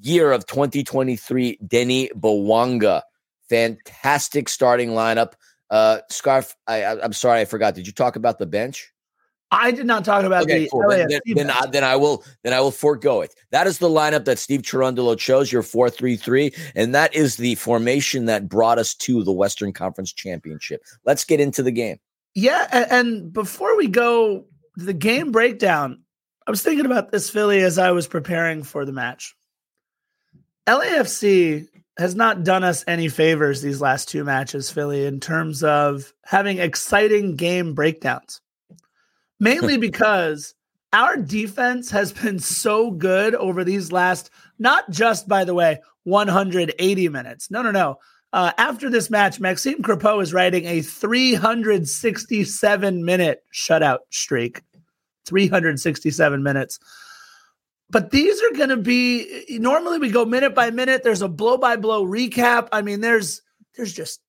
[0.00, 3.02] year of 2023, Denny Bouanga.
[3.48, 5.32] Fantastic starting lineup.
[5.70, 7.74] Uh, Scarf, I, I'm sorry, I forgot.
[7.74, 8.93] Did you talk about the bench?
[9.54, 10.88] I did not talk about okay, the cool.
[10.88, 13.34] then, then, then, I, then, I, will then I will forego it.
[13.50, 17.36] That is the lineup that Steve Cherundolo chose, your four three three, and that is
[17.36, 20.82] the formation that brought us to the Western Conference Championship.
[21.04, 21.98] Let's get into the game.
[22.34, 24.44] Yeah, and, and before we go
[24.76, 26.02] the game breakdown,
[26.46, 29.34] I was thinking about this Philly as I was preparing for the match.
[30.66, 36.12] LAFC has not done us any favors these last two matches, Philly, in terms of
[36.24, 38.40] having exciting game breakdowns
[39.40, 40.54] mainly because
[40.92, 47.08] our defense has been so good over these last, not just by the way, 180
[47.08, 47.50] minutes.
[47.50, 47.96] No, no, no.
[48.32, 54.62] Uh, after this match, Maxime Crepeau is writing a 367 minute shutout streak.
[55.26, 56.78] 367 minutes.
[57.90, 61.02] But these are going to be normally we go minute by minute.
[61.02, 62.68] There's a blow by blow recap.
[62.72, 63.42] I mean, there's
[63.76, 64.20] there's just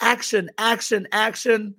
[0.00, 1.74] action, action, action.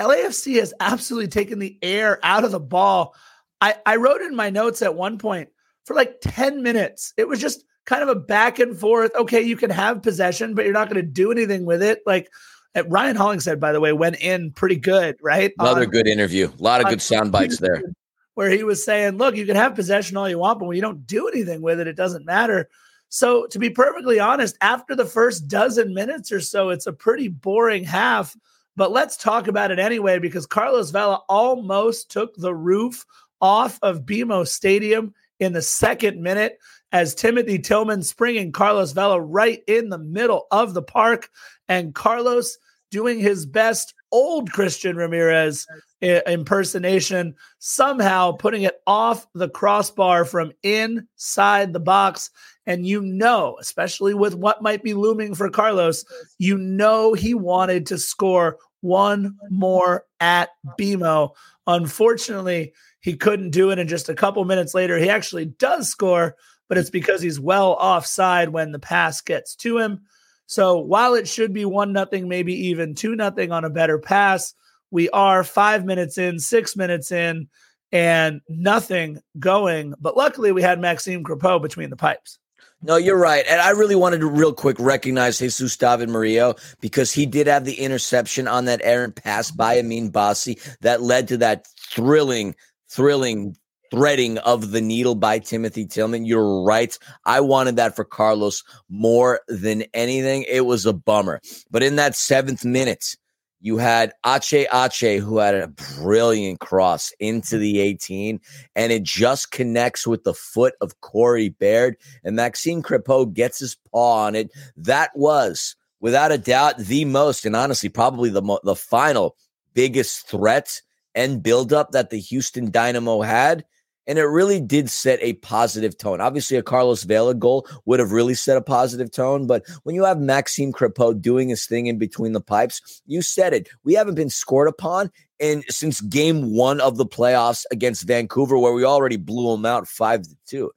[0.00, 3.14] LAFC has absolutely taken the air out of the ball.
[3.60, 5.48] I, I wrote in my notes at one point
[5.84, 7.12] for like 10 minutes.
[7.16, 9.14] It was just kind of a back and forth.
[9.14, 12.00] Okay, you can have possession, but you're not going to do anything with it.
[12.06, 12.30] Like
[12.74, 15.52] uh, Ryan Hollingshead, by the way, went in pretty good, right?
[15.58, 16.50] Another on, good interview.
[16.58, 17.82] A lot of good sound bites there.
[18.34, 20.82] Where he was saying, look, you can have possession all you want, but when you
[20.82, 22.68] don't do anything with it, it doesn't matter.
[23.08, 27.28] So, to be perfectly honest, after the first dozen minutes or so, it's a pretty
[27.28, 28.36] boring half.
[28.76, 33.04] But let's talk about it anyway because Carlos Vela almost took the roof
[33.40, 36.58] off of BMO Stadium in the second minute
[36.92, 41.28] as Timothy Tillman springing Carlos Vela right in the middle of the park
[41.68, 42.56] and Carlos
[42.90, 45.66] doing his best old Christian Ramirez
[46.00, 52.30] impersonation, somehow putting it off the crossbar from inside the box.
[52.66, 56.04] And you know, especially with what might be looming for Carlos,
[56.38, 61.30] you know he wanted to score one more at BMO.
[61.66, 63.78] Unfortunately, he couldn't do it.
[63.78, 66.36] And just a couple minutes later, he actually does score,
[66.68, 70.00] but it's because he's well offside when the pass gets to him.
[70.46, 74.54] So while it should be one nothing, maybe even two nothing on a better pass,
[74.90, 77.48] we are five minutes in, six minutes in,
[77.90, 79.94] and nothing going.
[79.98, 82.38] But luckily, we had Maxime Crepeau between the pipes.
[82.86, 83.46] No, you're right.
[83.48, 87.64] And I really wanted to real quick recognize Jesus David Murillo because he did have
[87.64, 92.54] the interception on that errant pass by Amine Bassi that led to that thrilling,
[92.90, 93.56] thrilling
[93.90, 96.26] threading of the needle by Timothy Tillman.
[96.26, 96.98] You're right.
[97.24, 100.44] I wanted that for Carlos more than anything.
[100.46, 101.40] It was a bummer.
[101.70, 103.16] But in that seventh minute,
[103.64, 108.38] you had HH, who had a brilliant cross into the 18,
[108.76, 111.96] and it just connects with the foot of Corey Baird.
[112.22, 114.50] And Maxime Crepeau gets his paw on it.
[114.76, 119.34] That was, without a doubt, the most, and honestly, probably the, mo- the final
[119.72, 120.82] biggest threat
[121.14, 123.64] and buildup that the Houston Dynamo had.
[124.06, 126.20] And it really did set a positive tone.
[126.20, 129.46] Obviously, a Carlos Vela goal would have really set a positive tone.
[129.46, 133.54] But when you have Maxime Crepeau doing his thing in between the pipes, you said
[133.54, 133.68] it.
[133.82, 138.74] We haven't been scored upon in since game one of the playoffs against Vancouver, where
[138.74, 140.70] we already blew them out five to two.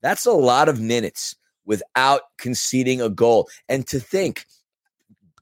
[0.00, 3.48] That's a lot of minutes without conceding a goal.
[3.68, 4.46] And to think,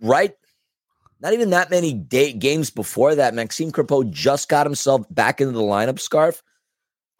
[0.02, 0.34] right
[1.20, 5.52] not even that many day, games before that, Maxime Crepeau just got himself back into
[5.52, 6.42] the lineup scarf.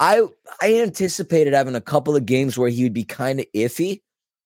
[0.01, 0.23] I
[0.61, 4.01] I anticipated having a couple of games where he would be kind of iffy.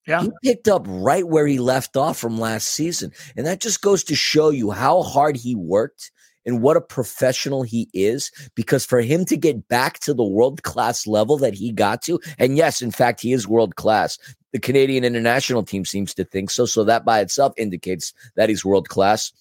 [0.06, 0.22] Yeah.
[0.22, 3.12] He picked up right where he left off from last season.
[3.36, 6.10] And that just goes to show you how hard he worked
[6.44, 8.30] and what a professional he is.
[8.54, 12.20] Because for him to get back to the world class level that he got to,
[12.38, 14.18] and yes, in fact, he is world class.
[14.52, 16.66] The Canadian international team seems to think so.
[16.66, 19.32] So that by itself indicates that he's world class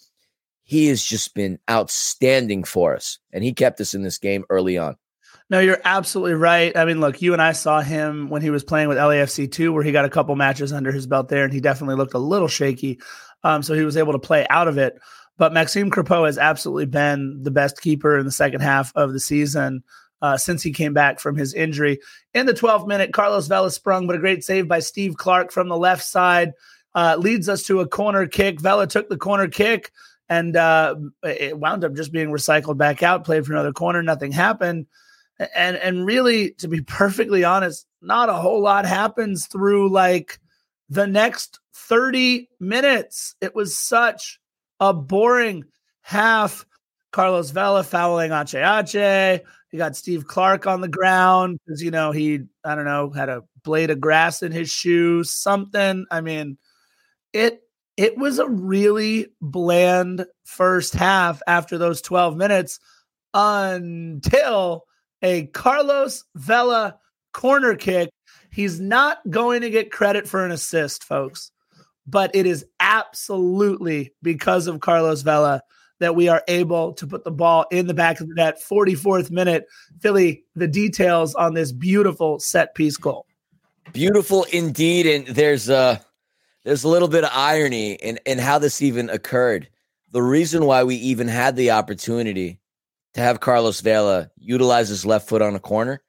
[0.63, 3.19] he has just been outstanding for us.
[3.31, 4.95] And he kept us in this game early on.
[5.49, 6.75] No, you're absolutely right.
[6.75, 9.73] I mean, look, you and I saw him when he was playing with LAFC too,
[9.73, 12.19] where he got a couple matches under his belt there, and he definitely looked a
[12.19, 12.99] little shaky.
[13.43, 14.99] Um, so he was able to play out of it.
[15.37, 19.19] But Maxime Crepeau has absolutely been the best keeper in the second half of the
[19.19, 19.83] season
[20.21, 21.99] uh, since he came back from his injury.
[22.33, 25.67] In the 12th minute, Carlos Vela sprung, but a great save by Steve Clark from
[25.67, 26.53] the left side
[26.95, 28.61] uh, leads us to a corner kick.
[28.61, 29.91] Vela took the corner kick
[30.29, 33.25] and uh, it wound up just being recycled back out.
[33.25, 34.85] Played for another corner, nothing happened,
[35.55, 40.39] and and really, to be perfectly honest, not a whole lot happens through like
[40.89, 43.35] the next thirty minutes.
[43.41, 44.39] It was such
[44.79, 45.65] a boring
[46.01, 46.65] half.
[47.11, 48.95] Carlos Vela fouling HH.
[49.71, 53.29] You got Steve Clark on the ground because you know he I don't know had
[53.29, 56.05] a blade of grass in his shoe, something.
[56.11, 56.57] I mean,
[57.33, 57.61] it
[57.97, 62.79] it was a really bland first half after those 12 minutes
[63.33, 64.85] until
[65.23, 66.99] a Carlos Vela
[67.31, 68.09] corner kick.
[68.51, 71.51] He's not going to get credit for an assist, folks,
[72.05, 75.63] but it is absolutely because of Carlos Vela
[75.99, 78.61] that we are able to put the ball in the back of the net.
[78.61, 79.65] 44th minute,
[80.01, 83.25] Philly, the details on this beautiful set piece goal.
[83.93, 85.07] Beautiful indeed.
[85.07, 85.75] And there's a.
[85.75, 85.97] Uh
[86.63, 89.67] there's a little bit of irony in, in how this even occurred.
[90.11, 92.59] The reason why we even had the opportunity
[93.13, 96.01] to have Carlos Vela utilize his left foot on a corner,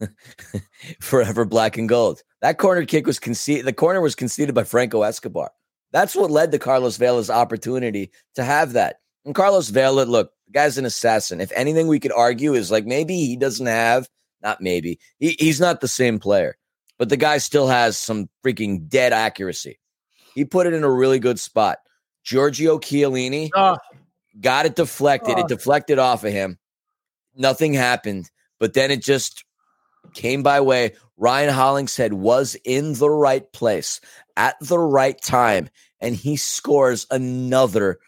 [1.00, 2.22] forever black and gold.
[2.42, 3.66] That corner kick was conceded.
[3.66, 5.50] The corner was conceded by Franco Escobar.
[5.92, 8.96] That's what led to Carlos Vela's opportunity to have that.
[9.24, 11.40] And Carlos Vela, look, the guy's an assassin.
[11.40, 14.08] If anything, we could argue is like maybe he doesn't have,
[14.42, 16.56] not maybe, he, he's not the same player,
[16.98, 19.78] but the guy still has some freaking dead accuracy.
[20.34, 21.78] He put it in a really good spot.
[22.24, 23.76] Giorgio Chiellini oh.
[24.40, 25.38] Got it deflected.
[25.38, 26.58] It deflected off of him.
[27.34, 29.44] Nothing happened, but then it just
[30.14, 30.92] came by way.
[31.16, 34.00] Ryan Hollingshead was in the right place
[34.36, 35.68] at the right time,
[36.00, 37.98] and he scores another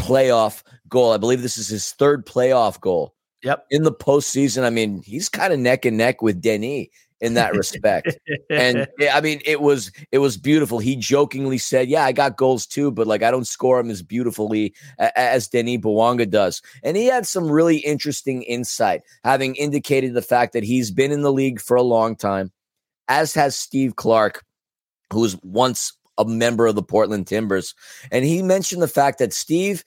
[0.00, 1.12] playoff goal.
[1.12, 3.14] I believe this is his third playoff goal.
[3.42, 3.66] Yep.
[3.70, 6.88] In the postseason, I mean, he's kind of neck and neck with Denis
[7.20, 8.18] in that respect.
[8.50, 10.78] and I mean, it was it was beautiful.
[10.78, 14.02] He jokingly said, "Yeah, I got goals too, but like I don't score them as
[14.02, 20.22] beautifully as Denis Bouanga does." And he had some really interesting insight, having indicated the
[20.22, 22.52] fact that he's been in the league for a long time,
[23.08, 24.44] as has Steve Clark,
[25.12, 27.74] who was once a member of the Portland Timbers,
[28.10, 29.84] and he mentioned the fact that Steve.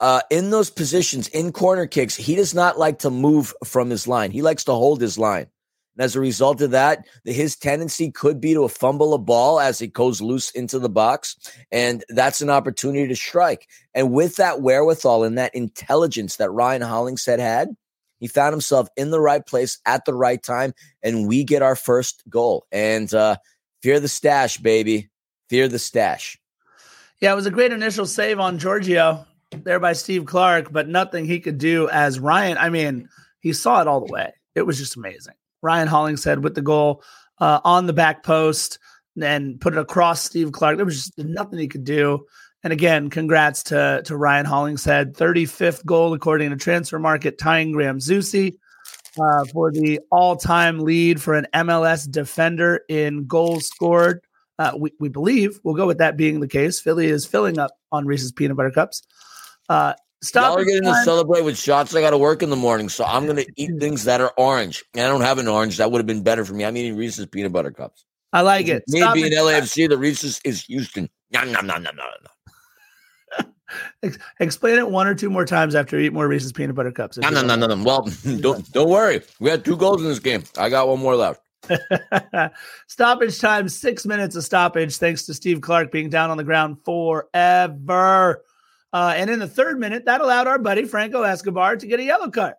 [0.00, 4.08] Uh, in those positions, in corner kicks, he does not like to move from his
[4.08, 4.32] line.
[4.32, 5.46] He likes to hold his line.
[5.96, 9.82] And as a result of that, his tendency could be to fumble a ball as
[9.82, 11.36] it goes loose into the box.
[11.70, 13.68] And that's an opportunity to strike.
[13.94, 17.76] And with that wherewithal and that intelligence that Ryan Hollingshead had,
[18.20, 20.72] he found himself in the right place at the right time.
[21.02, 22.66] And we get our first goal.
[22.72, 23.36] And uh,
[23.82, 25.10] fear the stash, baby.
[25.50, 26.38] Fear the stash.
[27.20, 31.24] Yeah, it was a great initial save on Giorgio there by Steve Clark, but nothing
[31.24, 32.56] he could do as Ryan.
[32.58, 33.08] I mean,
[33.40, 34.32] he saw it all the way.
[34.54, 35.34] It was just amazing.
[35.62, 37.02] Ryan Hollingshead with the goal
[37.38, 38.78] uh, on the back post
[39.20, 40.76] and put it across Steve Clark.
[40.76, 42.26] There was just nothing he could do.
[42.64, 48.56] And again, congrats to, to Ryan Hollingshead, 35th goal according to Transfermarkt, tying Graham Zusi
[49.20, 54.20] uh, for the all-time lead for an MLS defender in goals scored.
[54.58, 56.78] Uh, we, we believe we'll go with that being the case.
[56.78, 59.02] Philly is filling up on Reese's peanut butter cups.
[59.68, 60.52] Uh, Stop.
[60.52, 61.94] Y'all are getting to celebrate with shots.
[61.96, 64.32] I got to work in the morning, so I'm going to eat things that are
[64.36, 64.84] orange.
[64.94, 65.78] And I don't have an orange.
[65.78, 66.64] That would have been better for me.
[66.64, 68.04] I'm eating Reese's peanut butter cups.
[68.32, 68.84] I like it.
[68.88, 71.10] Me Stop being LAFC, the Reese's is Houston.
[71.32, 72.04] No, no, no, no, no,
[74.02, 74.12] no.
[74.40, 77.18] Explain it one or two more times after you eat more Reese's peanut butter cups.
[77.18, 77.82] No, no, no, no, no.
[77.82, 78.08] Well,
[78.40, 79.22] don't don't worry.
[79.40, 80.44] We had two goals in this game.
[80.56, 81.40] I got one more left.
[82.86, 86.78] stoppage time, six minutes of stoppage, thanks to Steve Clark being down on the ground
[86.84, 88.42] forever.
[88.92, 92.04] Uh, and in the third minute, that allowed our buddy Franco Escobar to get a
[92.04, 92.54] yellow card.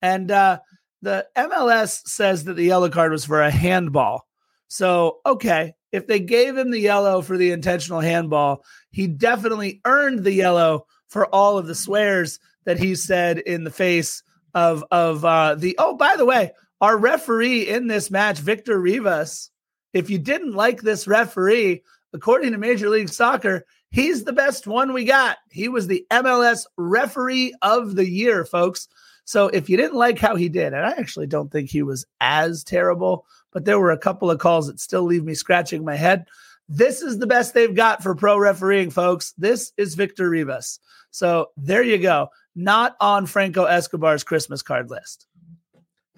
[0.00, 0.60] And uh,
[1.02, 4.26] the MLS says that the yellow card was for a handball.
[4.68, 10.24] So, okay, if they gave him the yellow for the intentional handball, he definitely earned
[10.24, 14.22] the yellow for all of the swears that he said in the face
[14.54, 15.76] of of uh, the.
[15.78, 19.50] Oh, by the way, our referee in this match, Victor Rivas.
[19.92, 23.64] If you didn't like this referee, according to Major League Soccer,
[23.94, 25.38] he's the best one we got.
[25.50, 28.88] He was the MLS referee of the year, folks.
[29.24, 32.04] So if you didn't like how he did, and I actually don't think he was
[32.20, 35.94] as terrible, but there were a couple of calls that still leave me scratching my
[35.94, 36.26] head.
[36.68, 39.32] This is the best they've got for pro refereeing, folks.
[39.38, 40.80] This is Victor Rivas.
[41.10, 42.30] So there you go.
[42.56, 45.26] Not on Franco Escobar's Christmas card list.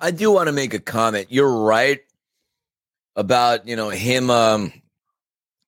[0.01, 1.27] I do want to make a comment.
[1.31, 2.01] You're right
[3.17, 4.73] about, you know, him um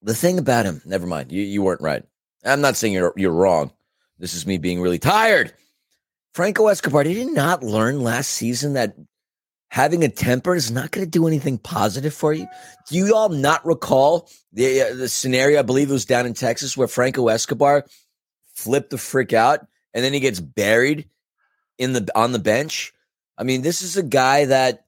[0.01, 1.31] the thing about him, never mind.
[1.31, 2.03] You you weren't right.
[2.43, 3.71] I'm not saying you're you're wrong.
[4.17, 5.53] This is me being really tired.
[6.33, 8.95] Franco Escobar, did he not learn last season that
[9.69, 12.47] having a temper is not going to do anything positive for you?
[12.89, 15.59] Do you all not recall the uh, the scenario?
[15.59, 17.85] I believe it was down in Texas where Franco Escobar
[18.53, 21.09] flipped the frick out and then he gets buried
[21.77, 22.93] in the on the bench.
[23.37, 24.85] I mean, this is a guy that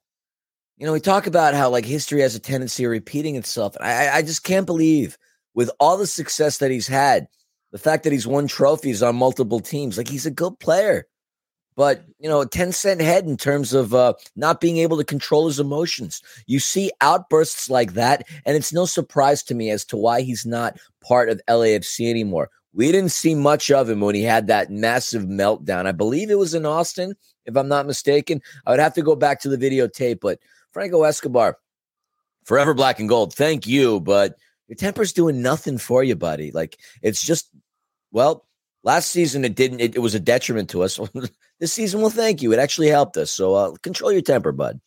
[0.78, 3.76] you know we talk about how like history has a tendency of repeating itself.
[3.80, 5.18] I, I just can't believe
[5.54, 7.28] with all the success that he's had,
[7.72, 11.08] the fact that he's won trophies on multiple teams, like he's a good player
[11.76, 15.04] but you know, a 10 cent head in terms of uh, not being able to
[15.04, 16.22] control his emotions.
[16.46, 20.46] You see outbursts like that, and it's no surprise to me as to why he's
[20.46, 22.50] not part of LAFC anymore.
[22.74, 25.88] We didn't see much of him when he had that massive meltdown.
[25.88, 27.16] I believe it was in Austin,
[27.46, 28.42] if I'm not mistaken.
[28.66, 30.40] I would have to go back to the videotape, but
[30.72, 31.58] Franco Escobar,
[32.46, 33.34] forever black and gold.
[33.34, 34.36] Thank you, but
[34.68, 36.52] your temper's doing nothing for you, buddy.
[36.52, 37.50] Like it's just,
[38.12, 38.46] well,
[38.84, 39.82] last season it didn't.
[39.82, 41.00] It, it was a detriment to us.
[41.60, 42.54] this season, well, thank you.
[42.54, 43.32] It actually helped us.
[43.32, 44.80] So uh, control your temper, bud.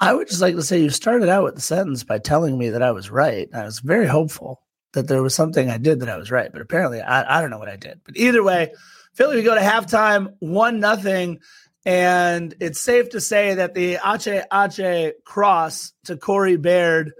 [0.00, 2.70] I would just like to say you started out with the sentence by telling me
[2.70, 3.48] that I was right.
[3.52, 6.60] I was very hopeful that there was something I did that I was right, but
[6.60, 8.00] apparently I, I don't know what I did.
[8.04, 8.72] But either way,
[9.14, 11.40] Philly, we go to halftime, one nothing,
[11.84, 17.12] and it's safe to say that the HH cross to Corey Baird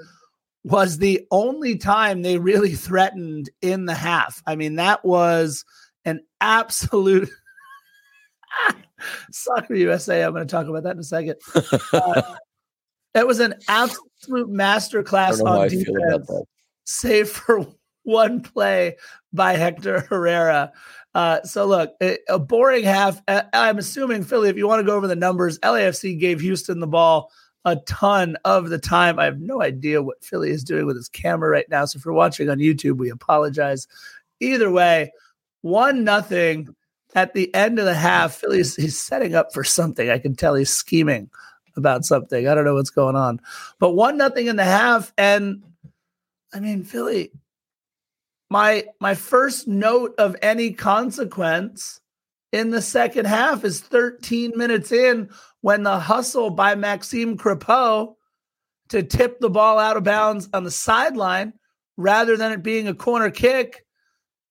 [0.64, 4.42] was the only time they really threatened in the half.
[4.46, 5.64] I mean, that was
[6.04, 7.30] an absolute
[9.32, 10.22] Soccer USA.
[10.22, 11.36] I'm going to talk about that in a second.
[11.92, 12.36] Uh,
[13.14, 16.30] it was an absolute masterclass on defense,
[16.84, 17.66] save for
[18.04, 18.96] one play
[19.34, 20.72] by Hector Herrera.
[21.14, 21.94] Uh, so look,
[22.28, 23.20] a boring half.
[23.28, 24.48] Uh, I'm assuming Philly.
[24.48, 27.30] If you want to go over the numbers, LAFC gave Houston the ball
[27.64, 29.18] a ton of the time.
[29.18, 31.84] I have no idea what Philly is doing with his camera right now.
[31.84, 33.86] So if you're watching on YouTube, we apologize.
[34.40, 35.12] Either way,
[35.60, 36.74] one nothing
[37.14, 40.10] at the end of the half, Philly's he's setting up for something.
[40.10, 41.30] I can tell he's scheming
[41.76, 42.48] about something.
[42.48, 43.40] I don't know what's going on.
[43.78, 45.62] But one nothing in the half, and
[46.52, 47.30] I mean, Philly,
[48.52, 52.00] my my first note of any consequence
[52.52, 55.30] in the second half is 13 minutes in
[55.62, 58.14] when the hustle by Maxime Crepeau
[58.90, 61.54] to tip the ball out of bounds on the sideline
[61.96, 63.86] rather than it being a corner kick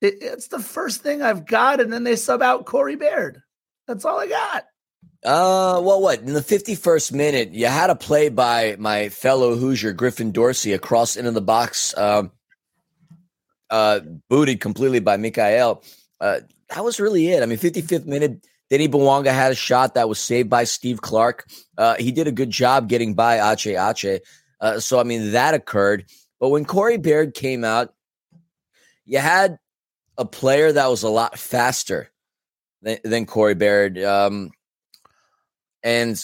[0.02, 3.42] it, it's the first thing I've got, and then they sub out Corey Baird.
[3.88, 4.66] That's all I got.
[5.24, 9.94] Uh, well, what in the fifty-first minute, you had a play by my fellow Hoosier
[9.94, 12.32] Griffin Dorsey across into the box, um,
[13.72, 15.84] uh, booted completely by Micael.
[16.20, 17.42] Uh, that was really it.
[17.42, 21.50] I mean, fifty-fifth minute, Denny Bouanga had a shot that was saved by Steve Clark.
[21.78, 24.06] Uh, he did a good job getting by HH.
[24.60, 26.06] Uh, so I mean, that occurred.
[26.40, 27.94] But when Corey Baird came out,
[29.06, 29.58] you had
[30.18, 32.12] a player that was a lot faster
[32.82, 33.98] than, than Corey Baird.
[33.98, 34.52] Um,
[35.84, 36.24] and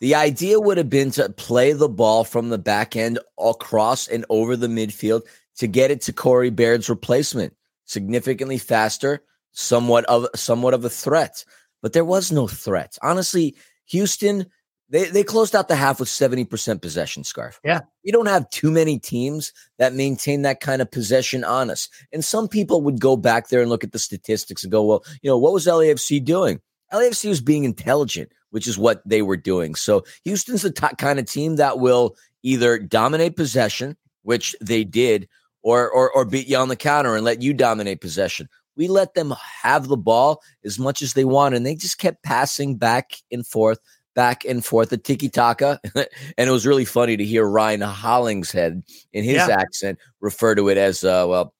[0.00, 4.24] the idea would have been to play the ball from the back end across and
[4.28, 5.22] over the midfield
[5.58, 7.54] to get it to Corey Baird's replacement.
[7.84, 9.22] Significantly faster,
[9.52, 11.44] somewhat of somewhat of a threat.
[11.82, 12.96] But there was no threat.
[13.02, 14.46] Honestly, Houston
[14.92, 17.58] they they closed out the half with 70% possession scarf.
[17.64, 17.80] Yeah.
[18.02, 21.88] You don't have too many teams that maintain that kind of possession on us.
[22.12, 25.02] And some people would go back there and look at the statistics and go, well,
[25.22, 26.60] you know, what was LAFC doing?
[26.92, 29.74] LAFC was being intelligent, which is what they were doing.
[29.74, 35.26] So Houston's the t- kind of team that will either dominate possession, which they did,
[35.62, 38.48] or, or or beat you on the counter and let you dominate possession.
[38.76, 41.54] we let them have the ball as much as they want.
[41.54, 43.78] And they just kept passing back and forth,
[44.14, 45.80] back and forth, the tiki taka.
[45.94, 48.82] and it was really funny to hear Ryan Hollingshead
[49.12, 49.48] in his yeah.
[49.50, 51.54] accent refer to it as, uh, well,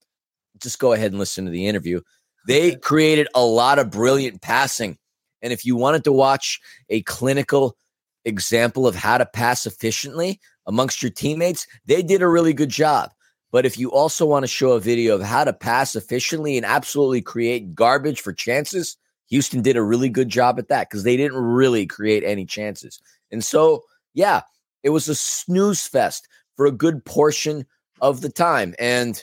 [0.59, 2.01] just go ahead and listen to the interview.
[2.47, 4.99] They created a lot of brilliant passing.
[5.43, 7.77] And if you wanted to watch a clinical
[8.25, 13.11] example of how to pass efficiently amongst your teammates, they did a really good job.
[13.53, 16.67] But if you also want to show a video of how to pass efficiently and
[16.67, 18.97] absolutely create garbage for chances,
[19.29, 23.01] Houston did a really good job at that because they didn't really create any chances.
[23.31, 23.85] And so,
[24.15, 24.41] yeah,
[24.83, 26.27] it was a snooze fest
[26.57, 27.67] for a good portion
[28.01, 28.75] of the time.
[28.79, 29.23] And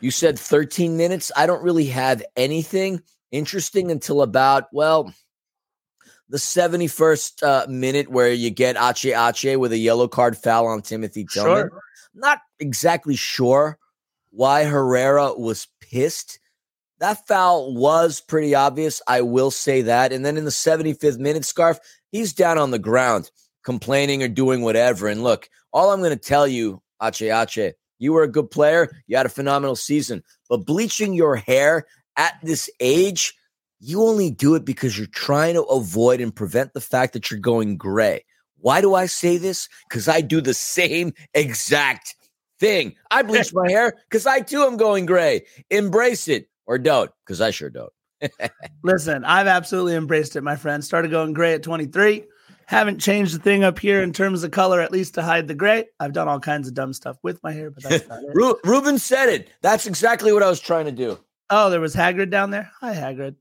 [0.00, 1.32] you said 13 minutes.
[1.34, 5.12] I don't really have anything interesting until about, well,
[6.28, 11.24] the 71st uh, minute where you get HH with a yellow card foul on Timothy
[11.24, 11.68] Tillman.
[11.68, 11.82] Sure.
[12.14, 13.78] Not exactly sure
[14.30, 16.38] why Herrera was pissed.
[16.98, 19.02] That foul was pretty obvious.
[19.08, 20.12] I will say that.
[20.12, 21.78] And then in the 75th minute, Scarf,
[22.10, 23.30] he's down on the ground
[23.64, 25.08] complaining or doing whatever.
[25.08, 27.58] And look, all I'm going to tell you, HH,
[27.98, 28.90] you were a good player.
[29.06, 30.22] You had a phenomenal season.
[30.48, 31.86] But bleaching your hair
[32.16, 33.34] at this age,
[33.80, 37.40] you only do it because you're trying to avoid and prevent the fact that you're
[37.40, 38.24] going gray.
[38.62, 39.68] Why do I say this?
[39.88, 42.14] Because I do the same exact
[42.58, 42.94] thing.
[43.10, 45.42] I bleach my hair because I too am going gray.
[45.68, 47.92] Embrace it or don't, because I sure don't.
[48.84, 50.84] Listen, I've absolutely embraced it, my friend.
[50.84, 52.24] Started going gray at 23.
[52.66, 55.54] Haven't changed the thing up here in terms of color, at least to hide the
[55.54, 55.86] gray.
[55.98, 58.56] I've done all kinds of dumb stuff with my hair, but that's not it.
[58.64, 59.50] Ruben said it.
[59.60, 61.18] That's exactly what I was trying to do.
[61.50, 62.70] Oh, there was Hagrid down there.
[62.80, 63.34] Hi, Hagrid.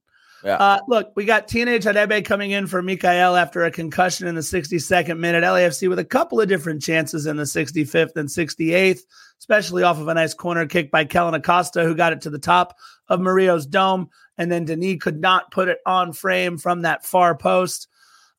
[0.44, 0.56] Yeah.
[0.56, 4.42] Uh, look, we got Teenage Hadebe coming in for Micael after a concussion in the
[4.42, 5.44] 62nd minute.
[5.44, 9.02] LAFC with a couple of different chances in the 65th and 68th,
[9.40, 12.40] especially off of a nice corner kick by Kellyn Acosta, who got it to the
[12.40, 12.78] top
[13.08, 14.10] of Murillo's dome.
[14.38, 17.88] And then Denis could not put it on frame from that far post.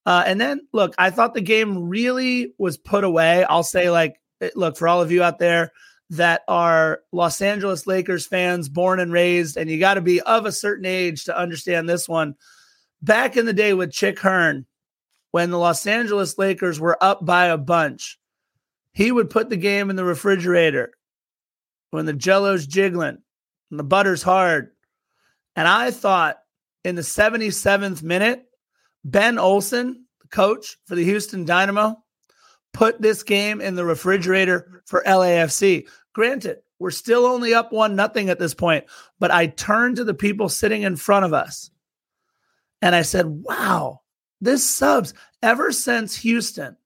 [0.04, 3.44] Uh, and then, look, I thought the game really was put away.
[3.44, 4.20] I'll say, like,
[4.56, 5.72] look, for all of you out there
[6.12, 10.44] that are Los Angeles Lakers fans, born and raised, and you got to be of
[10.44, 12.34] a certain age to understand this one.
[13.00, 14.66] Back in the day with Chick Hearn,
[15.30, 18.18] when the Los Angeles Lakers were up by a bunch,
[18.92, 20.92] he would put the game in the refrigerator
[21.92, 23.16] when the jello's jiggling
[23.70, 24.68] and the butter's hard.
[25.56, 26.36] And I thought
[26.84, 28.44] in the 77th minute,
[29.02, 32.02] Ben Olsen, the coach for the Houston Dynamo,
[32.74, 35.86] put this game in the refrigerator for LAFC.
[36.12, 38.84] Granted, we're still only up one nothing at this point,
[39.18, 41.70] but I turned to the people sitting in front of us
[42.80, 44.00] and I said, "Wow,
[44.40, 46.76] this subs ever since Houston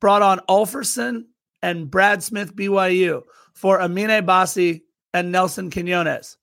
[0.00, 1.26] brought on Ulfarsson
[1.62, 3.22] and Brad Smith BYU
[3.54, 6.36] for Amine Bassi and Nelson Quinones.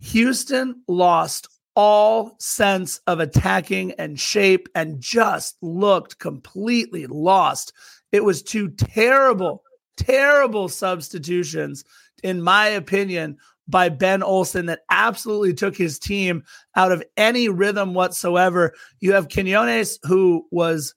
[0.00, 7.72] Houston lost all sense of attacking and shape and just looked completely lost.
[8.10, 9.62] It was two terrible,
[10.04, 11.84] terrible substitutions,
[12.22, 13.36] in my opinion,
[13.68, 16.44] by Ben Olsen that absolutely took his team
[16.76, 18.74] out of any rhythm whatsoever.
[19.00, 20.94] You have Quinones, who was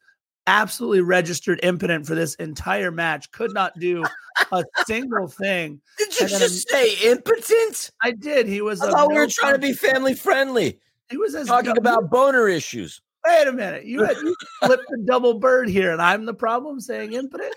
[0.48, 4.04] absolutely registered impotent for this entire match, could not do
[4.52, 5.82] a single thing.
[5.98, 7.92] Did you just say impotent?
[8.04, 8.48] I did.
[8.48, 8.82] He was.
[8.82, 10.80] I thought we were trying to be family friendly.
[11.10, 13.02] He was talking about boner issues.
[13.26, 13.86] Wait a minute.
[13.86, 17.56] You had you flipped the double bird here, and I'm the problem saying impotent.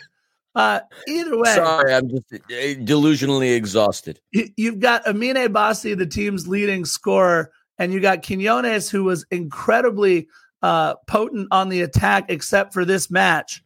[0.54, 2.38] Uh, either way, sorry, I'm just uh,
[2.84, 4.20] delusionally exhausted.
[4.32, 10.26] You've got Amine Bassi, the team's leading scorer, and you got Quinones, who was incredibly
[10.62, 13.62] uh, potent on the attack, except for this match.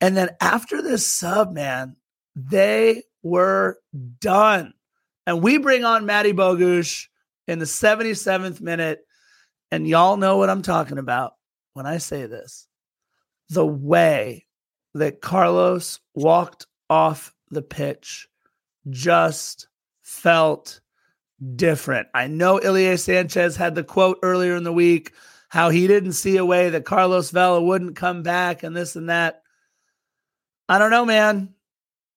[0.00, 1.96] And then after this sub, man,
[2.36, 3.78] they were
[4.20, 4.74] done.
[5.26, 7.06] And we bring on Matty Bogusz
[7.48, 9.00] in the 77th minute.
[9.70, 11.34] And y'all know what I'm talking about
[11.72, 12.68] when I say this.
[13.48, 14.46] The way
[14.94, 18.28] that Carlos walked off the pitch
[18.90, 19.68] just
[20.02, 20.80] felt
[21.56, 22.08] different.
[22.14, 25.12] I know Ilie Sanchez had the quote earlier in the week
[25.48, 29.08] how he didn't see a way that Carlos Vela wouldn't come back and this and
[29.08, 29.42] that.
[30.68, 31.54] I don't know, man.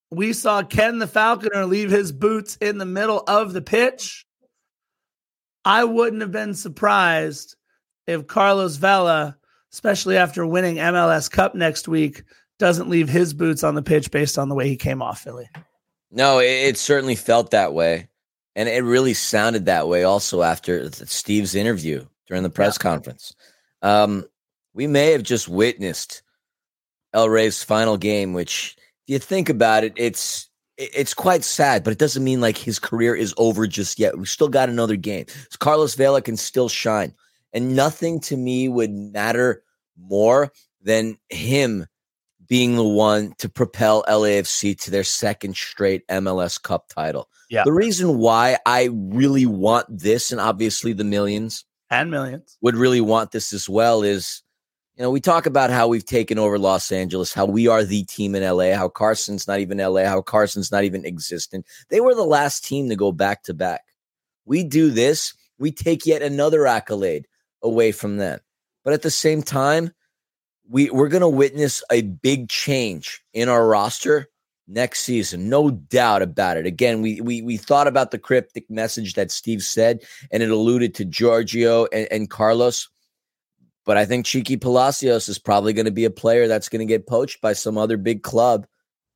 [0.10, 4.26] We saw Ken the Falconer leave his boots in the middle of the pitch.
[5.66, 7.58] I wouldn't have been surprised
[8.06, 9.38] if Carlos Vela,
[9.74, 12.24] especially after winning MLS Cup next week,
[12.60, 15.50] doesn't leave his boots on the pitch based on the way he came off Philly.
[16.12, 18.10] No, it, it certainly felt that way.
[18.56, 22.84] And it really sounded that way also after Steve's interview during the press yeah.
[22.84, 23.36] conference.
[23.82, 24.26] Um,
[24.74, 26.24] we may have just witnessed
[27.14, 28.76] El Rey's final game, which,
[29.08, 32.78] if you think about it, it's it's quite sad, but it doesn't mean like his
[32.78, 34.18] career is over just yet.
[34.18, 35.26] We still got another game.
[35.50, 37.14] So Carlos Vela can still shine.
[37.52, 39.64] And nothing to me would matter
[39.98, 40.52] more
[40.84, 41.88] than him
[42.48, 47.30] being the one to propel LAFC to their second straight MLS Cup title.
[47.50, 47.64] Yeah.
[47.64, 53.02] The reason why I really want this, and obviously the millions and millions would really
[53.02, 54.44] want this as well, is
[54.98, 58.04] you know, we talk about how we've taken over Los Angeles, how we are the
[58.06, 61.68] team in LA, how Carson's not even LA, how Carson's not even existent.
[61.90, 63.82] They were the last team to go back to back.
[64.46, 67.28] We do this, we take yet another accolade
[67.62, 68.40] away from them.
[68.84, 69.92] But at the same time,
[70.70, 74.28] we we're going to witness a big change in our roster
[74.68, 76.66] next season, no doubt about it.
[76.66, 80.94] Again, we we we thought about the cryptic message that Steve said, and it alluded
[80.96, 82.90] to Giorgio and, and Carlos.
[83.86, 86.94] But I think Cheeky Palacios is probably going to be a player that's going to
[86.94, 88.68] get poached by some other big club.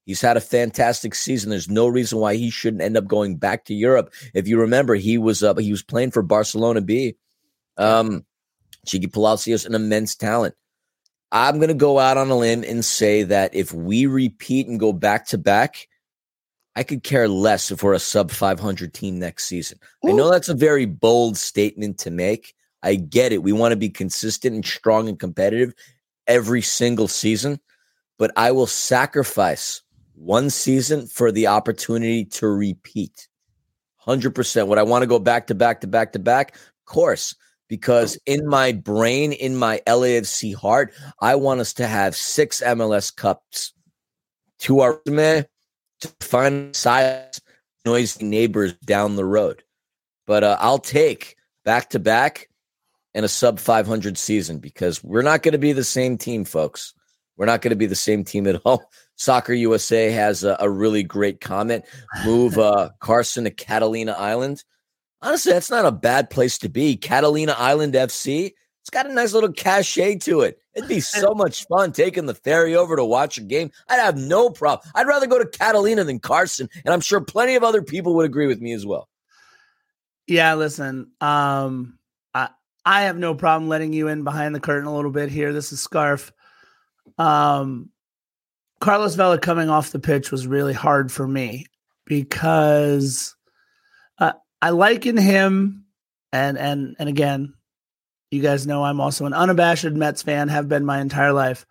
[0.05, 1.49] He's had a fantastic season.
[1.49, 4.13] There's no reason why he shouldn't end up going back to Europe.
[4.33, 7.15] If you remember, he was uh, he was playing for Barcelona B.
[7.77, 8.25] Um,
[8.87, 10.55] Cheeky Palacios, an immense talent.
[11.32, 14.79] I'm going to go out on a limb and say that if we repeat and
[14.79, 15.88] go back to back,
[16.75, 19.79] I could care less if we're a sub 500 team next season.
[20.05, 20.09] Ooh.
[20.09, 22.53] I know that's a very bold statement to make.
[22.84, 23.43] I get it.
[23.43, 25.73] We want to be consistent and strong and competitive
[26.27, 27.59] every single season,
[28.17, 29.82] but I will sacrifice
[30.15, 33.27] one season for the opportunity to repeat.
[34.05, 34.67] 100%.
[34.67, 36.55] Would I want to go back to back to back to back?
[36.55, 37.36] Of course
[37.72, 43.15] because in my brain, in my LAFC heart, I want us to have six MLS
[43.15, 43.72] Cups
[44.59, 45.47] to our to
[46.19, 47.39] find size
[47.86, 49.63] noisy neighbors down the road.
[50.28, 52.49] But uh, I'll take back to back
[53.13, 56.93] and a sub 500 season because we're not going to be the same team, folks.
[57.38, 58.84] We're not going to be the same team at all.
[59.15, 61.86] Soccer USA has a, a really great comment.
[62.26, 64.61] Move uh, Carson to Catalina Island
[65.22, 66.97] honestly, that's not a bad place to be.
[66.97, 68.53] Catalina Island FC.
[68.82, 70.59] It's got a nice little cachet to it.
[70.74, 73.72] It'd be so much fun taking the ferry over to watch a game.
[73.88, 74.89] I'd have no problem.
[74.95, 78.26] I'd rather go to Catalina than Carson, and I'm sure plenty of other people would
[78.26, 79.07] agree with me as well.
[80.28, 81.99] Yeah, listen, um,
[82.34, 82.49] I
[82.86, 85.53] I have no problem letting you in behind the curtain a little bit here.
[85.53, 86.32] This is Scarf.
[87.17, 87.89] Um,
[88.80, 91.65] Carlos Vela coming off the pitch was really hard for me
[92.05, 93.36] because
[94.62, 95.86] I liken him,
[96.32, 97.55] and and and again,
[98.30, 101.66] you guys know I'm also an unabashed Mets fan, have been my entire life.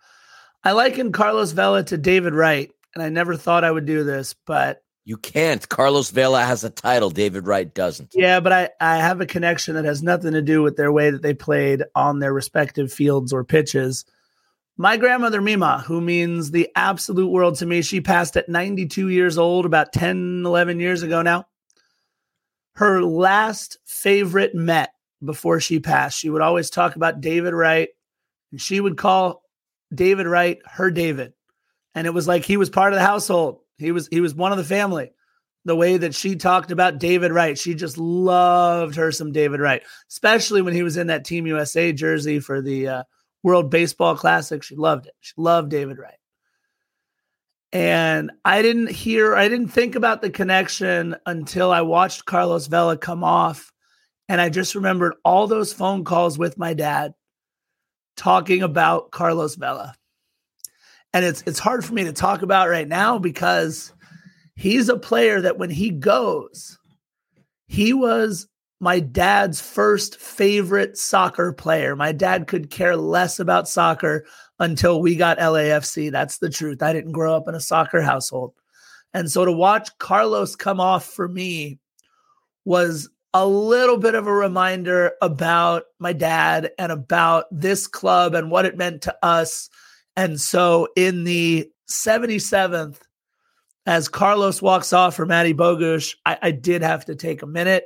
[0.63, 4.35] I liken Carlos Vela to David Wright, and I never thought I would do this,
[4.45, 5.67] but you can't.
[5.67, 8.11] Carlos Vela has a title, David Wright doesn't.
[8.13, 11.09] Yeah, but I, I have a connection that has nothing to do with their way
[11.09, 14.05] that they played on their respective fields or pitches.
[14.77, 19.37] My grandmother Mima, who means the absolute world to me, she passed at 92 years
[19.37, 21.47] old about 10, 11 years ago now
[22.81, 24.89] her last favorite Met
[25.23, 26.17] before she passed.
[26.17, 27.89] She would always talk about David Wright,
[28.51, 29.43] and she would call
[29.93, 31.33] David Wright her David.
[31.93, 33.59] And it was like he was part of the household.
[33.77, 35.11] He was he was one of the family.
[35.63, 39.83] The way that she talked about David Wright, she just loved her some David Wright,
[40.09, 43.03] especially when he was in that Team USA jersey for the uh,
[43.43, 44.63] World Baseball Classic.
[44.63, 45.13] She loved it.
[45.19, 46.15] She loved David Wright.
[47.73, 52.97] And I didn't hear, I didn't think about the connection until I watched Carlos Vela
[52.97, 53.71] come off.
[54.27, 57.13] And I just remembered all those phone calls with my dad
[58.17, 59.95] talking about Carlos Vela.
[61.13, 63.91] And it's it's hard for me to talk about right now because
[64.55, 66.79] he's a player that when he goes,
[67.67, 68.47] he was
[68.79, 71.95] my dad's first favorite soccer player.
[71.95, 74.25] My dad could care less about soccer
[74.61, 76.11] until we got LAFC.
[76.11, 76.83] That's the truth.
[76.83, 78.53] I didn't grow up in a soccer household.
[79.11, 81.79] And so to watch Carlos come off for me
[82.63, 88.51] was a little bit of a reminder about my dad and about this club and
[88.51, 89.67] what it meant to us.
[90.15, 92.97] And so in the 77th,
[93.87, 97.85] as Carlos walks off for Matty Bogusz, I, I did have to take a minute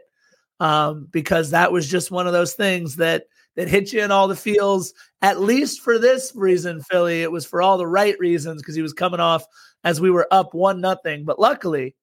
[0.59, 4.27] um, because that was just one of those things that that hit you in all
[4.27, 4.93] the feels.
[5.21, 8.81] At least for this reason, Philly, it was for all the right reasons because he
[8.81, 9.45] was coming off
[9.83, 11.25] as we were up one nothing.
[11.25, 11.95] But luckily,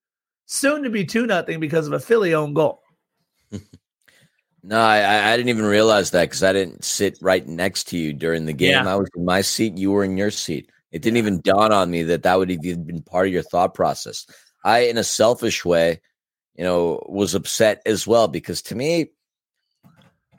[0.46, 2.82] soon to be two nothing because of a Philly own goal.
[4.62, 8.12] no, I, I didn't even realize that because I didn't sit right next to you
[8.12, 8.72] during the game.
[8.72, 8.92] Yeah.
[8.92, 10.70] I was in my seat, you were in your seat.
[10.90, 13.42] It didn't even dawn on me that that would have even been part of your
[13.42, 14.26] thought process.
[14.64, 16.00] I, in a selfish way,
[16.54, 19.10] you know, was upset as well because to me,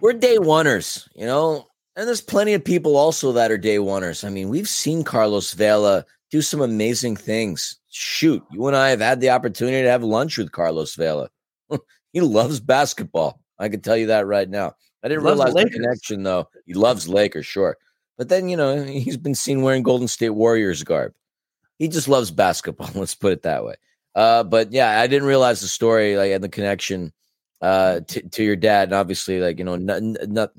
[0.03, 4.25] we're day oneers, you know, and there's plenty of people also that are day oneers.
[4.25, 7.77] I mean, we've seen Carlos Vela do some amazing things.
[7.89, 11.29] Shoot, you and I have had the opportunity to have lunch with Carlos Vela.
[12.11, 13.39] he loves basketball.
[13.57, 14.73] I can tell you that right now.
[15.03, 16.49] I didn't realize the, the connection though.
[16.65, 17.77] He loves Lakers, sure.
[18.17, 21.13] But then, you know, he's been seen wearing Golden State Warriors garb.
[21.79, 22.89] He just loves basketball.
[22.95, 23.75] Let's put it that way.
[24.15, 27.13] Uh, but yeah, I didn't realize the story, like, and the connection
[27.63, 28.89] uh, to, to your dad.
[28.89, 30.51] And obviously, like, you know, not, not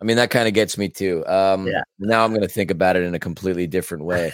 [0.00, 1.24] I mean, that kind of gets me too.
[1.26, 1.82] Um, yeah.
[1.98, 4.32] Now I'm going to think about it in a completely different way.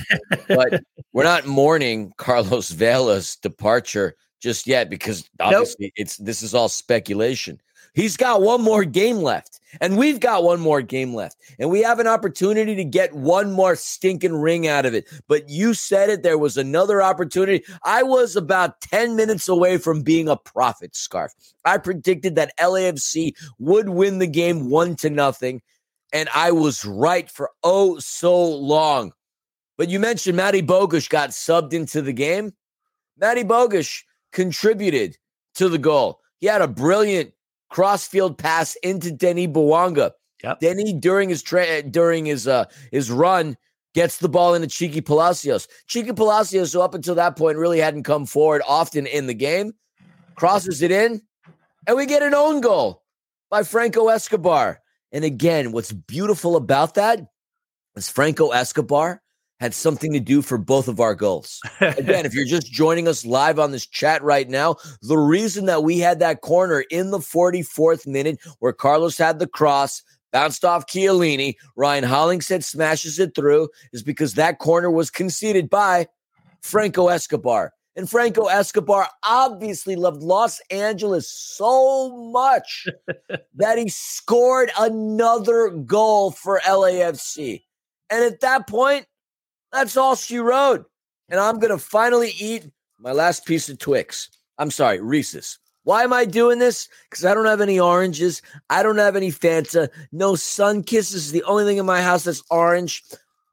[0.48, 0.82] but
[1.12, 5.92] we're not mourning Carlos Vela's departure just yet because obviously nope.
[5.96, 7.60] it's this is all speculation.
[7.98, 11.82] He's got one more game left, and we've got one more game left, and we
[11.82, 15.08] have an opportunity to get one more stinking ring out of it.
[15.26, 17.64] But you said it, there was another opportunity.
[17.82, 21.32] I was about 10 minutes away from being a prophet, Scarf.
[21.64, 25.60] I predicted that LAFC would win the game one to nothing,
[26.12, 29.10] and I was right for oh so long.
[29.76, 32.52] But you mentioned Matty Bogusz got subbed into the game.
[33.16, 35.18] Matty Bogusz contributed
[35.56, 36.20] to the goal.
[36.38, 37.32] He had a brilliant
[37.70, 40.12] crossfield pass into Denny Bouanga.
[40.42, 40.60] Yep.
[40.60, 43.56] Denny during his tra- during his uh his run
[43.94, 45.66] gets the ball into Cheeky Palacios.
[45.86, 49.72] Cheeky Palacios, who up until that point really hadn't come forward often in the game,
[50.36, 51.22] crosses it in,
[51.86, 53.02] and we get an own goal
[53.50, 54.80] by Franco Escobar.
[55.10, 57.20] And again, what's beautiful about that
[57.96, 59.22] is Franco Escobar
[59.60, 61.60] had something to do for both of our goals.
[61.80, 65.82] Again, if you're just joining us live on this chat right now, the reason that
[65.82, 70.02] we had that corner in the 44th minute where Carlos had the cross,
[70.32, 76.06] bounced off Chiellini, Ryan Hollingshead smashes it through, is because that corner was conceded by
[76.60, 77.72] Franco Escobar.
[77.96, 82.86] And Franco Escobar obviously loved Los Angeles so much
[83.56, 87.64] that he scored another goal for LAFC.
[88.08, 89.06] And at that point,
[89.72, 90.88] that's all she wrote.
[91.28, 94.30] And I'm going to finally eat my last piece of Twix.
[94.58, 95.58] I'm sorry, Reese's.
[95.84, 96.88] Why am I doing this?
[97.08, 98.42] Because I don't have any oranges.
[98.68, 99.88] I don't have any Fanta.
[100.12, 103.02] No sun kisses is the only thing in my house that's orange.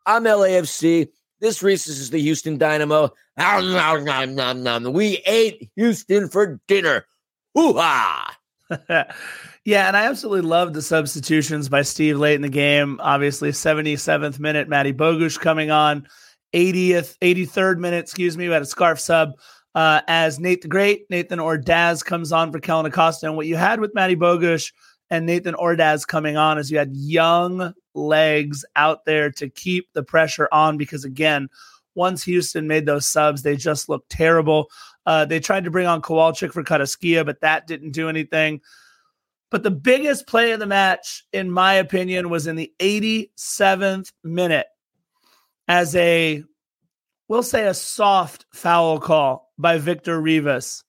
[0.06, 1.08] I'm LAFC.
[1.40, 3.14] This Reese's is the Houston Dynamo.
[3.38, 4.94] Nom nom nom nom.
[4.94, 7.06] We ate Houston for dinner.
[7.54, 8.38] Hoo ha!
[8.90, 13.00] yeah, and I absolutely love the substitutions by Steve late in the game.
[13.02, 16.08] Obviously, 77th minute, Matty Bogusz coming on,
[16.54, 19.34] 80th, 83rd minute, excuse me, we had a scarf sub
[19.76, 23.28] uh, as Nate the Great, Nathan Ordaz comes on for Kellyn Acosta.
[23.28, 24.72] And what you had with Matty Bogusz
[25.10, 30.02] and Nathan Ordaz coming on is you had young legs out there to keep the
[30.02, 31.50] pressure on because, again,
[31.94, 34.70] once Houston made those subs, they just looked terrible.
[35.06, 38.62] Uh, they tried to bring on Kowalczyk for Carrasquilla, but that didn't do anything.
[39.52, 44.68] But the biggest play of the match, in my opinion, was in the 87th minute
[45.68, 46.44] as a,
[47.28, 50.84] we'll say, a soft foul call by Victor Rivas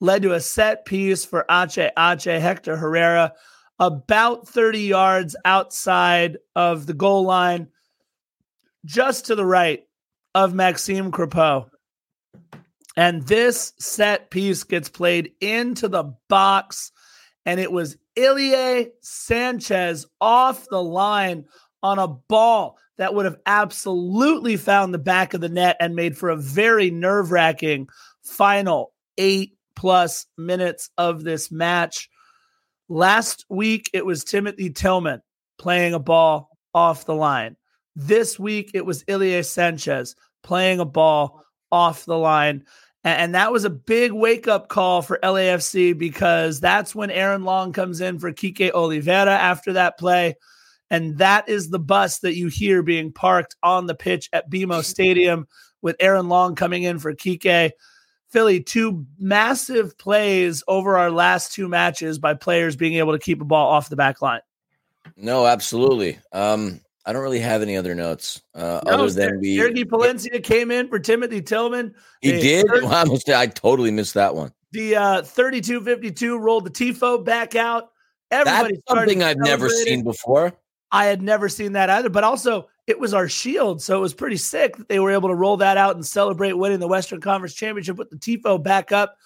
[0.00, 3.34] led to a set piece for HH Hector Herrera
[3.78, 7.68] about 30 yards outside of the goal line,
[8.84, 9.86] just to the right
[10.34, 11.70] of Maxime Crepeau.
[12.96, 16.92] And this set piece gets played into the box,
[17.46, 21.44] and it was Ilie Sanchez off the line
[21.82, 26.18] on a ball that would have absolutely found the back of the net and made
[26.18, 27.88] for a very nerve wracking
[28.22, 32.10] final eight plus minutes of this match.
[32.88, 35.22] Last week, it was Timothy Tillman
[35.58, 37.56] playing a ball off the line.
[37.96, 42.64] This week, it was Ilie Sanchez playing a ball off the line.
[43.02, 47.72] And that was a big wake up call for LAFC because that's when Aaron Long
[47.72, 50.36] comes in for Kike Olivera after that play.
[50.90, 54.84] And that is the bus that you hear being parked on the pitch at BMO
[54.84, 55.46] Stadium
[55.80, 57.70] with Aaron Long coming in for Kike.
[58.28, 63.40] Philly, two massive plays over our last two matches by players being able to keep
[63.40, 64.40] a ball off the back line.
[65.16, 66.18] No, absolutely.
[66.32, 69.56] Um, I don't really have any other notes uh, no, other than we.
[69.58, 71.94] Sergi Palencia came in for Timothy Tillman.
[72.20, 72.66] He did.
[72.66, 74.52] 30, well, I totally missed that one.
[74.72, 77.90] The uh, 32-52 rolled the tifo back out.
[78.30, 80.52] Everybody That's something I've never seen before.
[80.92, 82.10] I had never seen that either.
[82.10, 85.28] But also, it was our shield, so it was pretty sick that they were able
[85.28, 88.92] to roll that out and celebrate winning the Western Conference Championship with the tifo back
[88.92, 89.16] up.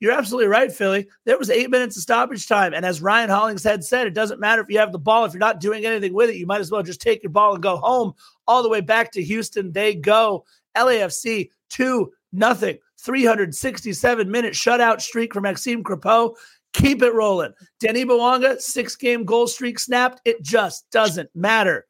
[0.00, 1.08] You're absolutely right, Philly.
[1.24, 2.72] There was eight minutes of stoppage time.
[2.72, 5.24] And as Ryan Hollingshead said, it doesn't matter if you have the ball.
[5.24, 7.54] If you're not doing anything with it, you might as well just take your ball
[7.54, 8.12] and go home.
[8.46, 10.44] All the way back to Houston, they go.
[10.76, 12.78] LAFC, 2 nothing.
[13.00, 16.34] 367 minute shutout streak for Maxime Crepeau.
[16.74, 17.52] Keep it rolling.
[17.80, 20.20] Denis Bouanga, six game goal streak snapped.
[20.24, 21.86] It just doesn't matter.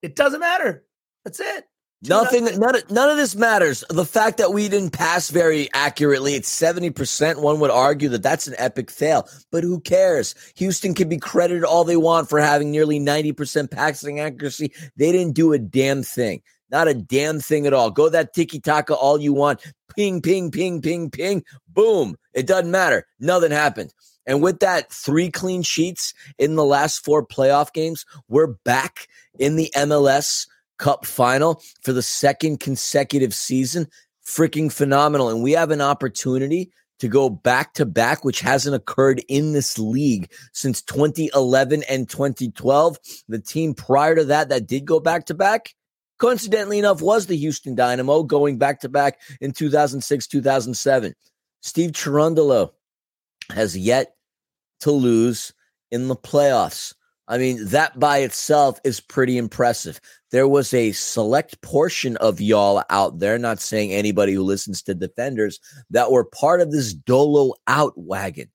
[0.00, 0.84] It doesn't matter.
[1.24, 1.64] That's it.
[2.08, 3.84] Nothing, none, of, none of this matters.
[3.88, 7.40] The fact that we didn't pass very accurately, it's 70%.
[7.40, 10.34] One would argue that that's an epic fail, but who cares?
[10.56, 14.72] Houston can be credited all they want for having nearly 90% passing accuracy.
[14.96, 16.42] They didn't do a damn thing.
[16.70, 17.90] Not a damn thing at all.
[17.90, 19.60] Go that tiki taka all you want.
[19.94, 21.44] Ping, ping, ping, ping, ping.
[21.68, 22.16] Boom.
[22.34, 23.06] It doesn't matter.
[23.20, 23.94] Nothing happened.
[24.26, 29.06] And with that, three clean sheets in the last four playoff games, we're back
[29.38, 30.46] in the MLS
[30.82, 33.86] Cup final for the second consecutive season.
[34.26, 35.28] Freaking phenomenal.
[35.28, 39.78] And we have an opportunity to go back to back, which hasn't occurred in this
[39.78, 42.98] league since 2011 and 2012.
[43.28, 45.74] The team prior to that, that did go back to back,
[46.18, 51.14] coincidentally enough, was the Houston Dynamo going back to back in 2006, 2007.
[51.60, 52.70] Steve Cherundolo
[53.50, 54.14] has yet
[54.80, 55.52] to lose
[55.92, 56.94] in the playoffs.
[57.28, 60.00] I mean, that by itself is pretty impressive.
[60.32, 64.94] There was a select portion of y'all out there, not saying anybody who listens to
[64.94, 65.60] defenders,
[65.90, 68.50] that were part of this Dolo out wagon.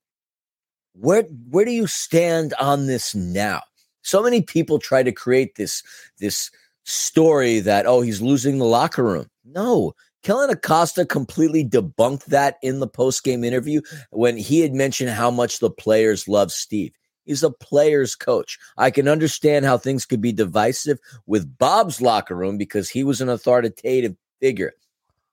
[0.93, 3.61] Where where do you stand on this now?
[4.01, 5.84] So many people try to create this
[6.17, 6.49] this
[6.84, 9.28] story that oh he's losing the locker room.
[9.45, 15.11] No, Kellyn Acosta completely debunked that in the post game interview when he had mentioned
[15.11, 16.93] how much the players love Steve.
[17.28, 18.57] He's a player's coach.
[18.78, 23.21] I can understand how things could be divisive with Bob's locker room because he was
[23.21, 24.73] an authoritative figure.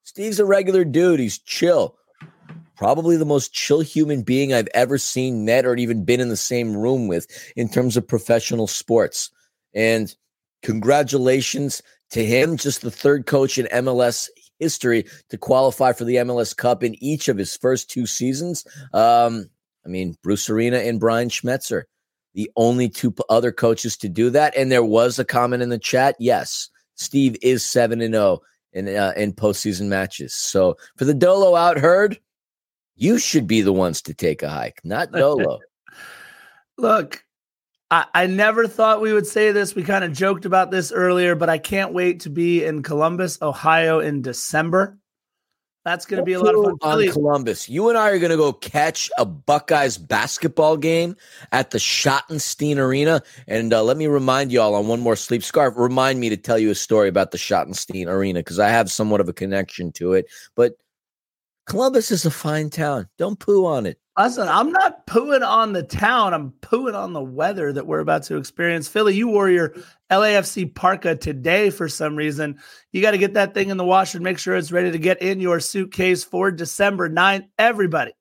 [0.03, 1.20] Steve's a regular dude.
[1.20, 1.97] He's chill.
[2.76, 6.36] Probably the most chill human being I've ever seen, met, or even been in the
[6.36, 7.26] same room with
[7.57, 9.30] in terms of professional sports.
[9.74, 10.14] And
[10.62, 14.28] congratulations to him, just the third coach in MLS
[14.59, 18.66] history to qualify for the MLS Cup in each of his first two seasons.
[18.92, 19.49] Um,
[19.85, 21.82] I mean, Bruce Arena and Brian Schmetzer,
[22.35, 24.57] the only two other coaches to do that.
[24.57, 26.16] And there was a comment in the chat.
[26.18, 30.35] Yes, Steve is seven and zero oh in uh, in postseason matches.
[30.35, 32.18] So for the Dolo out herd,
[32.97, 35.61] you should be the ones to take a hike, not Dolo.
[36.76, 37.24] Look,
[37.91, 39.74] I, I never thought we would say this.
[39.74, 43.41] We kind of joked about this earlier, but I can't wait to be in Columbus,
[43.41, 44.99] Ohio in December.
[45.85, 47.03] That's going to be a lot of fun.
[47.03, 51.14] On Columbus, you and I are going to go catch a Buckeyes basketball game
[51.53, 53.22] at the Schottenstein Arena.
[53.47, 55.74] And uh, let me remind you all on one more sleep scarf.
[55.76, 59.20] Remind me to tell you a story about the Schottenstein Arena because I have somewhat
[59.20, 60.26] of a connection to it.
[60.57, 60.78] But
[61.66, 63.09] Columbus is a fine town.
[63.18, 63.99] Don't poo on it.
[64.17, 66.35] Listen, I'm not pooing on the town.
[66.35, 68.87] I'm pooing on the weather that we're about to experience.
[68.87, 69.75] Philly, you wore your
[70.09, 72.61] LAFC parka today for some reason.
[72.93, 74.99] You got to get that thing in the wash and make sure it's ready to
[74.99, 77.49] get in your suitcase for December 9th.
[77.59, 78.12] Everybody,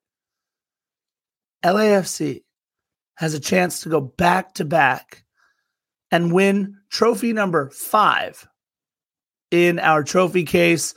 [1.64, 2.42] LAFC
[3.14, 5.24] has a chance to go back to back
[6.10, 8.48] and win trophy number five
[9.52, 10.96] in our trophy case.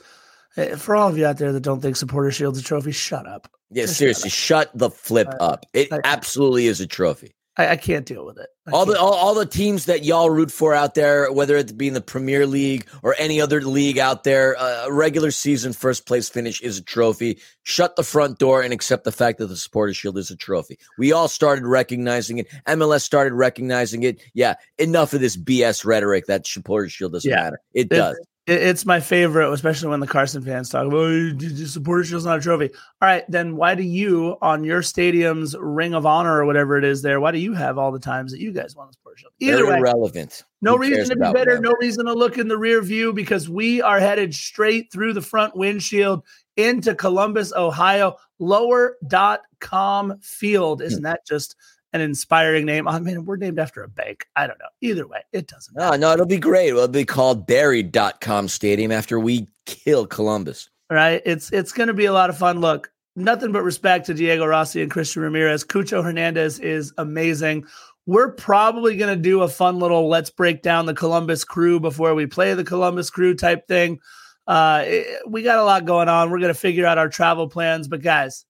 [0.56, 3.28] Eh, for all of you out there that don't think Supporter Shield's a trophy, shut
[3.28, 3.48] up.
[3.70, 5.66] Yeah, Just seriously, shut, the flip uh, up.
[5.72, 7.34] It I, absolutely is a trophy.
[7.58, 8.48] I, I can't deal with it.
[8.72, 11.88] All the all, all, the teams that y'all root for out there, whether it be
[11.88, 16.06] in the Premier League or any other league out there, uh, a regular season first
[16.06, 17.38] place finish is a trophy.
[17.62, 20.78] Shut the front door and accept the fact that the Supporter Shield is a trophy.
[20.98, 22.48] We all started recognizing it.
[22.66, 24.22] MLS started recognizing it.
[24.34, 27.42] Yeah, enough of this BS rhetoric that Supporter Shield doesn't yeah.
[27.42, 27.60] matter.
[27.72, 28.18] It, it does
[28.48, 32.40] it's my favorite, especially when the Carson fans talk about oh, supporter shield's not a
[32.40, 32.70] trophy.
[33.02, 36.84] All right, then why do you on your stadium's Ring of Honor or whatever it
[36.84, 37.20] is there?
[37.20, 39.32] Why do you have all the times that you guys won the supporter shield?
[39.38, 40.44] Either They're way, irrelevant.
[40.62, 41.56] No Who reason to be bitter.
[41.56, 41.60] Whatever.
[41.60, 45.20] No reason to look in the rear view because we are headed straight through the
[45.20, 46.24] front windshield
[46.56, 48.16] into Columbus, Ohio.
[48.38, 50.80] Lower.com field.
[50.80, 50.86] Hmm.
[50.86, 51.54] Isn't that just
[51.92, 52.86] an inspiring name.
[52.86, 54.26] I mean, we're named after a bank.
[54.36, 54.68] I don't know.
[54.80, 55.96] Either way, it doesn't matter.
[55.98, 56.68] No, no, it'll be great.
[56.68, 60.68] It'll be called Buried.com Stadium after we kill Columbus.
[60.90, 61.22] Right.
[61.24, 62.60] It's it's gonna be a lot of fun.
[62.60, 65.64] Look, nothing but respect to Diego Rossi and Christian Ramirez.
[65.64, 67.66] Cucho Hernandez is amazing.
[68.06, 72.14] We're probably going to do a fun little let's break down the Columbus crew before
[72.14, 73.98] we play the Columbus crew type thing.
[74.46, 76.30] Uh, it, we got a lot going on.
[76.30, 77.86] We're going to figure out our travel plans.
[77.86, 78.46] But guys,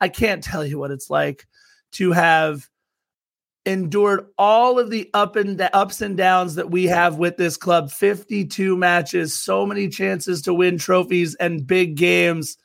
[0.00, 1.46] I can't tell you what it's like
[1.92, 2.68] to have
[3.66, 7.56] endured all of the up and the ups and downs that we have with this
[7.56, 7.90] club.
[7.90, 12.56] 52 matches so many chances to win trophies and big games.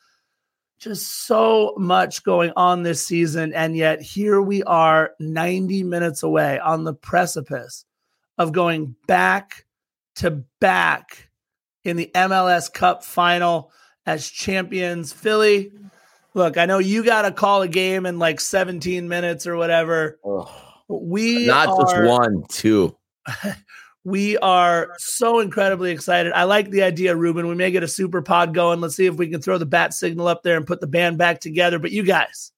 [0.80, 6.60] Just so much going on this season and yet here we are 90 minutes away
[6.60, 7.86] on the precipice
[8.38, 9.66] of going back
[10.16, 11.30] to back
[11.84, 13.72] in the MLS Cup final
[14.06, 15.14] as champions.
[15.14, 15.72] Philly
[16.36, 20.20] Look, I know you got to call a game in like 17 minutes or whatever.
[20.24, 20.50] Oh,
[20.88, 22.96] we not are, just one, two.
[24.06, 26.34] We are so incredibly excited.
[26.34, 27.48] I like the idea, Ruben.
[27.48, 28.82] We may get a super pod going.
[28.82, 31.18] Let's see if we can throw the bat signal up there and put the band
[31.18, 31.80] back together.
[31.80, 32.52] But you guys,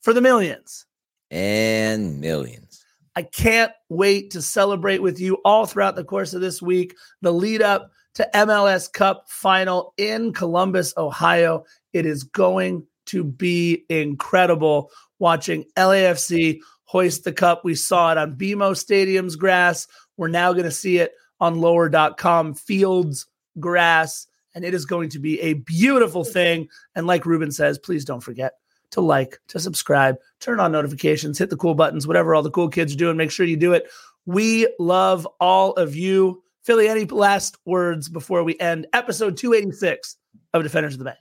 [0.00, 0.86] for the millions
[1.30, 2.84] and millions.
[3.16, 6.94] I can't wait to celebrate with you all throughout the course of this week.
[7.20, 11.64] The lead up to MLS Cup final in Columbus, Ohio.
[11.96, 17.64] It is going to be incredible watching LAFC hoist the cup.
[17.64, 19.86] We saw it on BMO Stadium's grass.
[20.18, 23.26] We're now going to see it on lower.com fields
[23.58, 24.26] grass.
[24.54, 26.68] And it is going to be a beautiful thing.
[26.94, 28.52] And like Ruben says, please don't forget
[28.90, 32.68] to like, to subscribe, turn on notifications, hit the cool buttons, whatever all the cool
[32.68, 33.16] kids are doing.
[33.16, 33.90] Make sure you do it.
[34.26, 36.42] We love all of you.
[36.62, 40.16] Philly, any last words before we end episode 286
[40.52, 41.18] of Defenders of the Banc?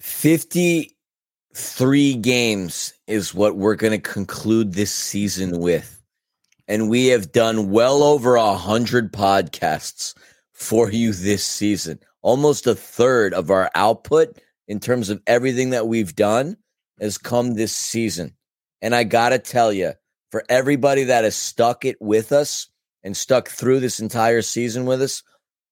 [0.00, 5.98] 53 games is what we're going to conclude this season with
[6.68, 10.14] and we have done well over a hundred podcasts
[10.52, 11.98] for you this season.
[12.20, 14.38] Almost a third of our output
[14.68, 16.58] in terms of everything that we've done
[17.00, 18.34] has come this season.
[18.82, 19.92] And I got to tell you,
[20.30, 22.68] for everybody that has stuck it with us
[23.02, 25.22] and stuck through this entire season with us,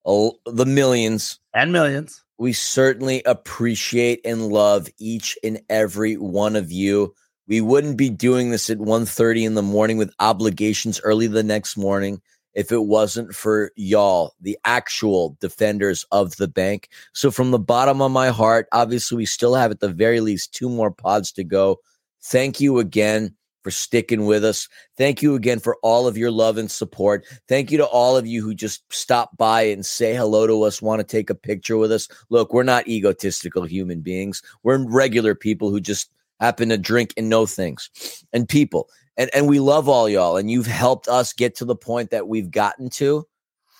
[0.05, 7.15] the millions and millions, we certainly appreciate and love each and every one of you.
[7.49, 11.77] We wouldn't be doing this at 1.30 in the morning with obligations early the next
[11.77, 12.21] morning
[12.57, 16.89] if it wasn't for y'all, the actual defenders of the banc.
[17.13, 20.55] So from the bottom of my heart, obviously we still have at the very least
[20.55, 21.77] two more pods to go.
[22.25, 23.37] Thank you again
[23.67, 24.69] for sticking with us.
[24.97, 27.27] Thank you again for all of your love and support.
[27.49, 30.81] Thank you to all of you who just stop by and say hello to us,
[30.81, 32.07] want to take a picture with us.
[32.29, 34.41] Look, we're not egotistical human beings.
[34.63, 37.91] We're regular people who just happen to drink and know things
[38.33, 38.89] and people.
[39.17, 42.29] And and we love all y'all, and you've helped us get to the point that
[42.29, 43.27] we've gotten to.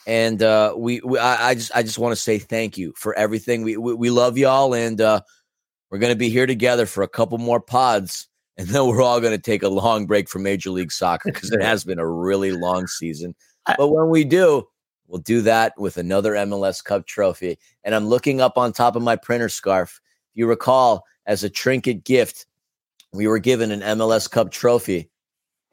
[0.05, 3.15] And uh, we, we I, I just I just want to say thank you for
[3.15, 3.63] everything.
[3.63, 5.21] We we, we love y'all, and uh,
[5.93, 8.27] we're gonna be here together for a couple more pods,
[8.59, 11.63] and then we're all gonna take a long break from Major League Soccer because it
[11.63, 13.35] has been a really long season.
[13.77, 14.69] But when we do,
[15.09, 17.59] we'll do that with another MLS Cup trophy.
[17.85, 20.01] And I'm looking up on top of my printer scarf.
[20.31, 22.47] If you recall, as a trinket gift,
[23.13, 25.11] we were given an MLS Cup trophy.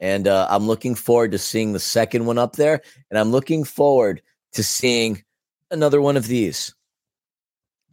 [0.00, 2.82] And uh, I'm looking forward to seeing the second one up there.
[3.10, 4.22] And I'm looking forward
[4.52, 5.22] to seeing
[5.70, 6.74] another one of these.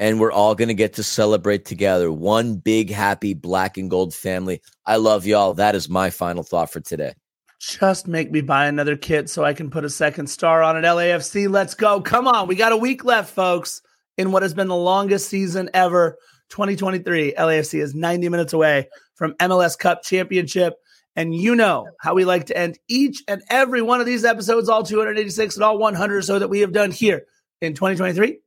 [0.01, 2.11] And we're all going to get to celebrate together.
[2.11, 4.59] One big, happy black and gold family.
[4.83, 5.53] I love y'all.
[5.53, 7.13] That is my final thought for today.
[7.59, 10.81] Just make me buy another kit so I can put a second star on it.
[10.81, 12.01] LAFC, let's go.
[12.01, 12.47] Come on.
[12.47, 13.83] We got a week left, folks,
[14.17, 16.17] in what has been the longest season ever.
[16.49, 17.35] 2023.
[17.37, 20.77] LAFC is 90 minutes away from MLS Cup championship.
[21.15, 24.67] And you know how we like to end each and every one of these episodes,
[24.67, 27.27] all 286 and all 100 so that we have done here
[27.61, 28.39] in 2023.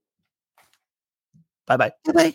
[1.67, 1.93] Bye bye.
[2.05, 2.35] Bye bye.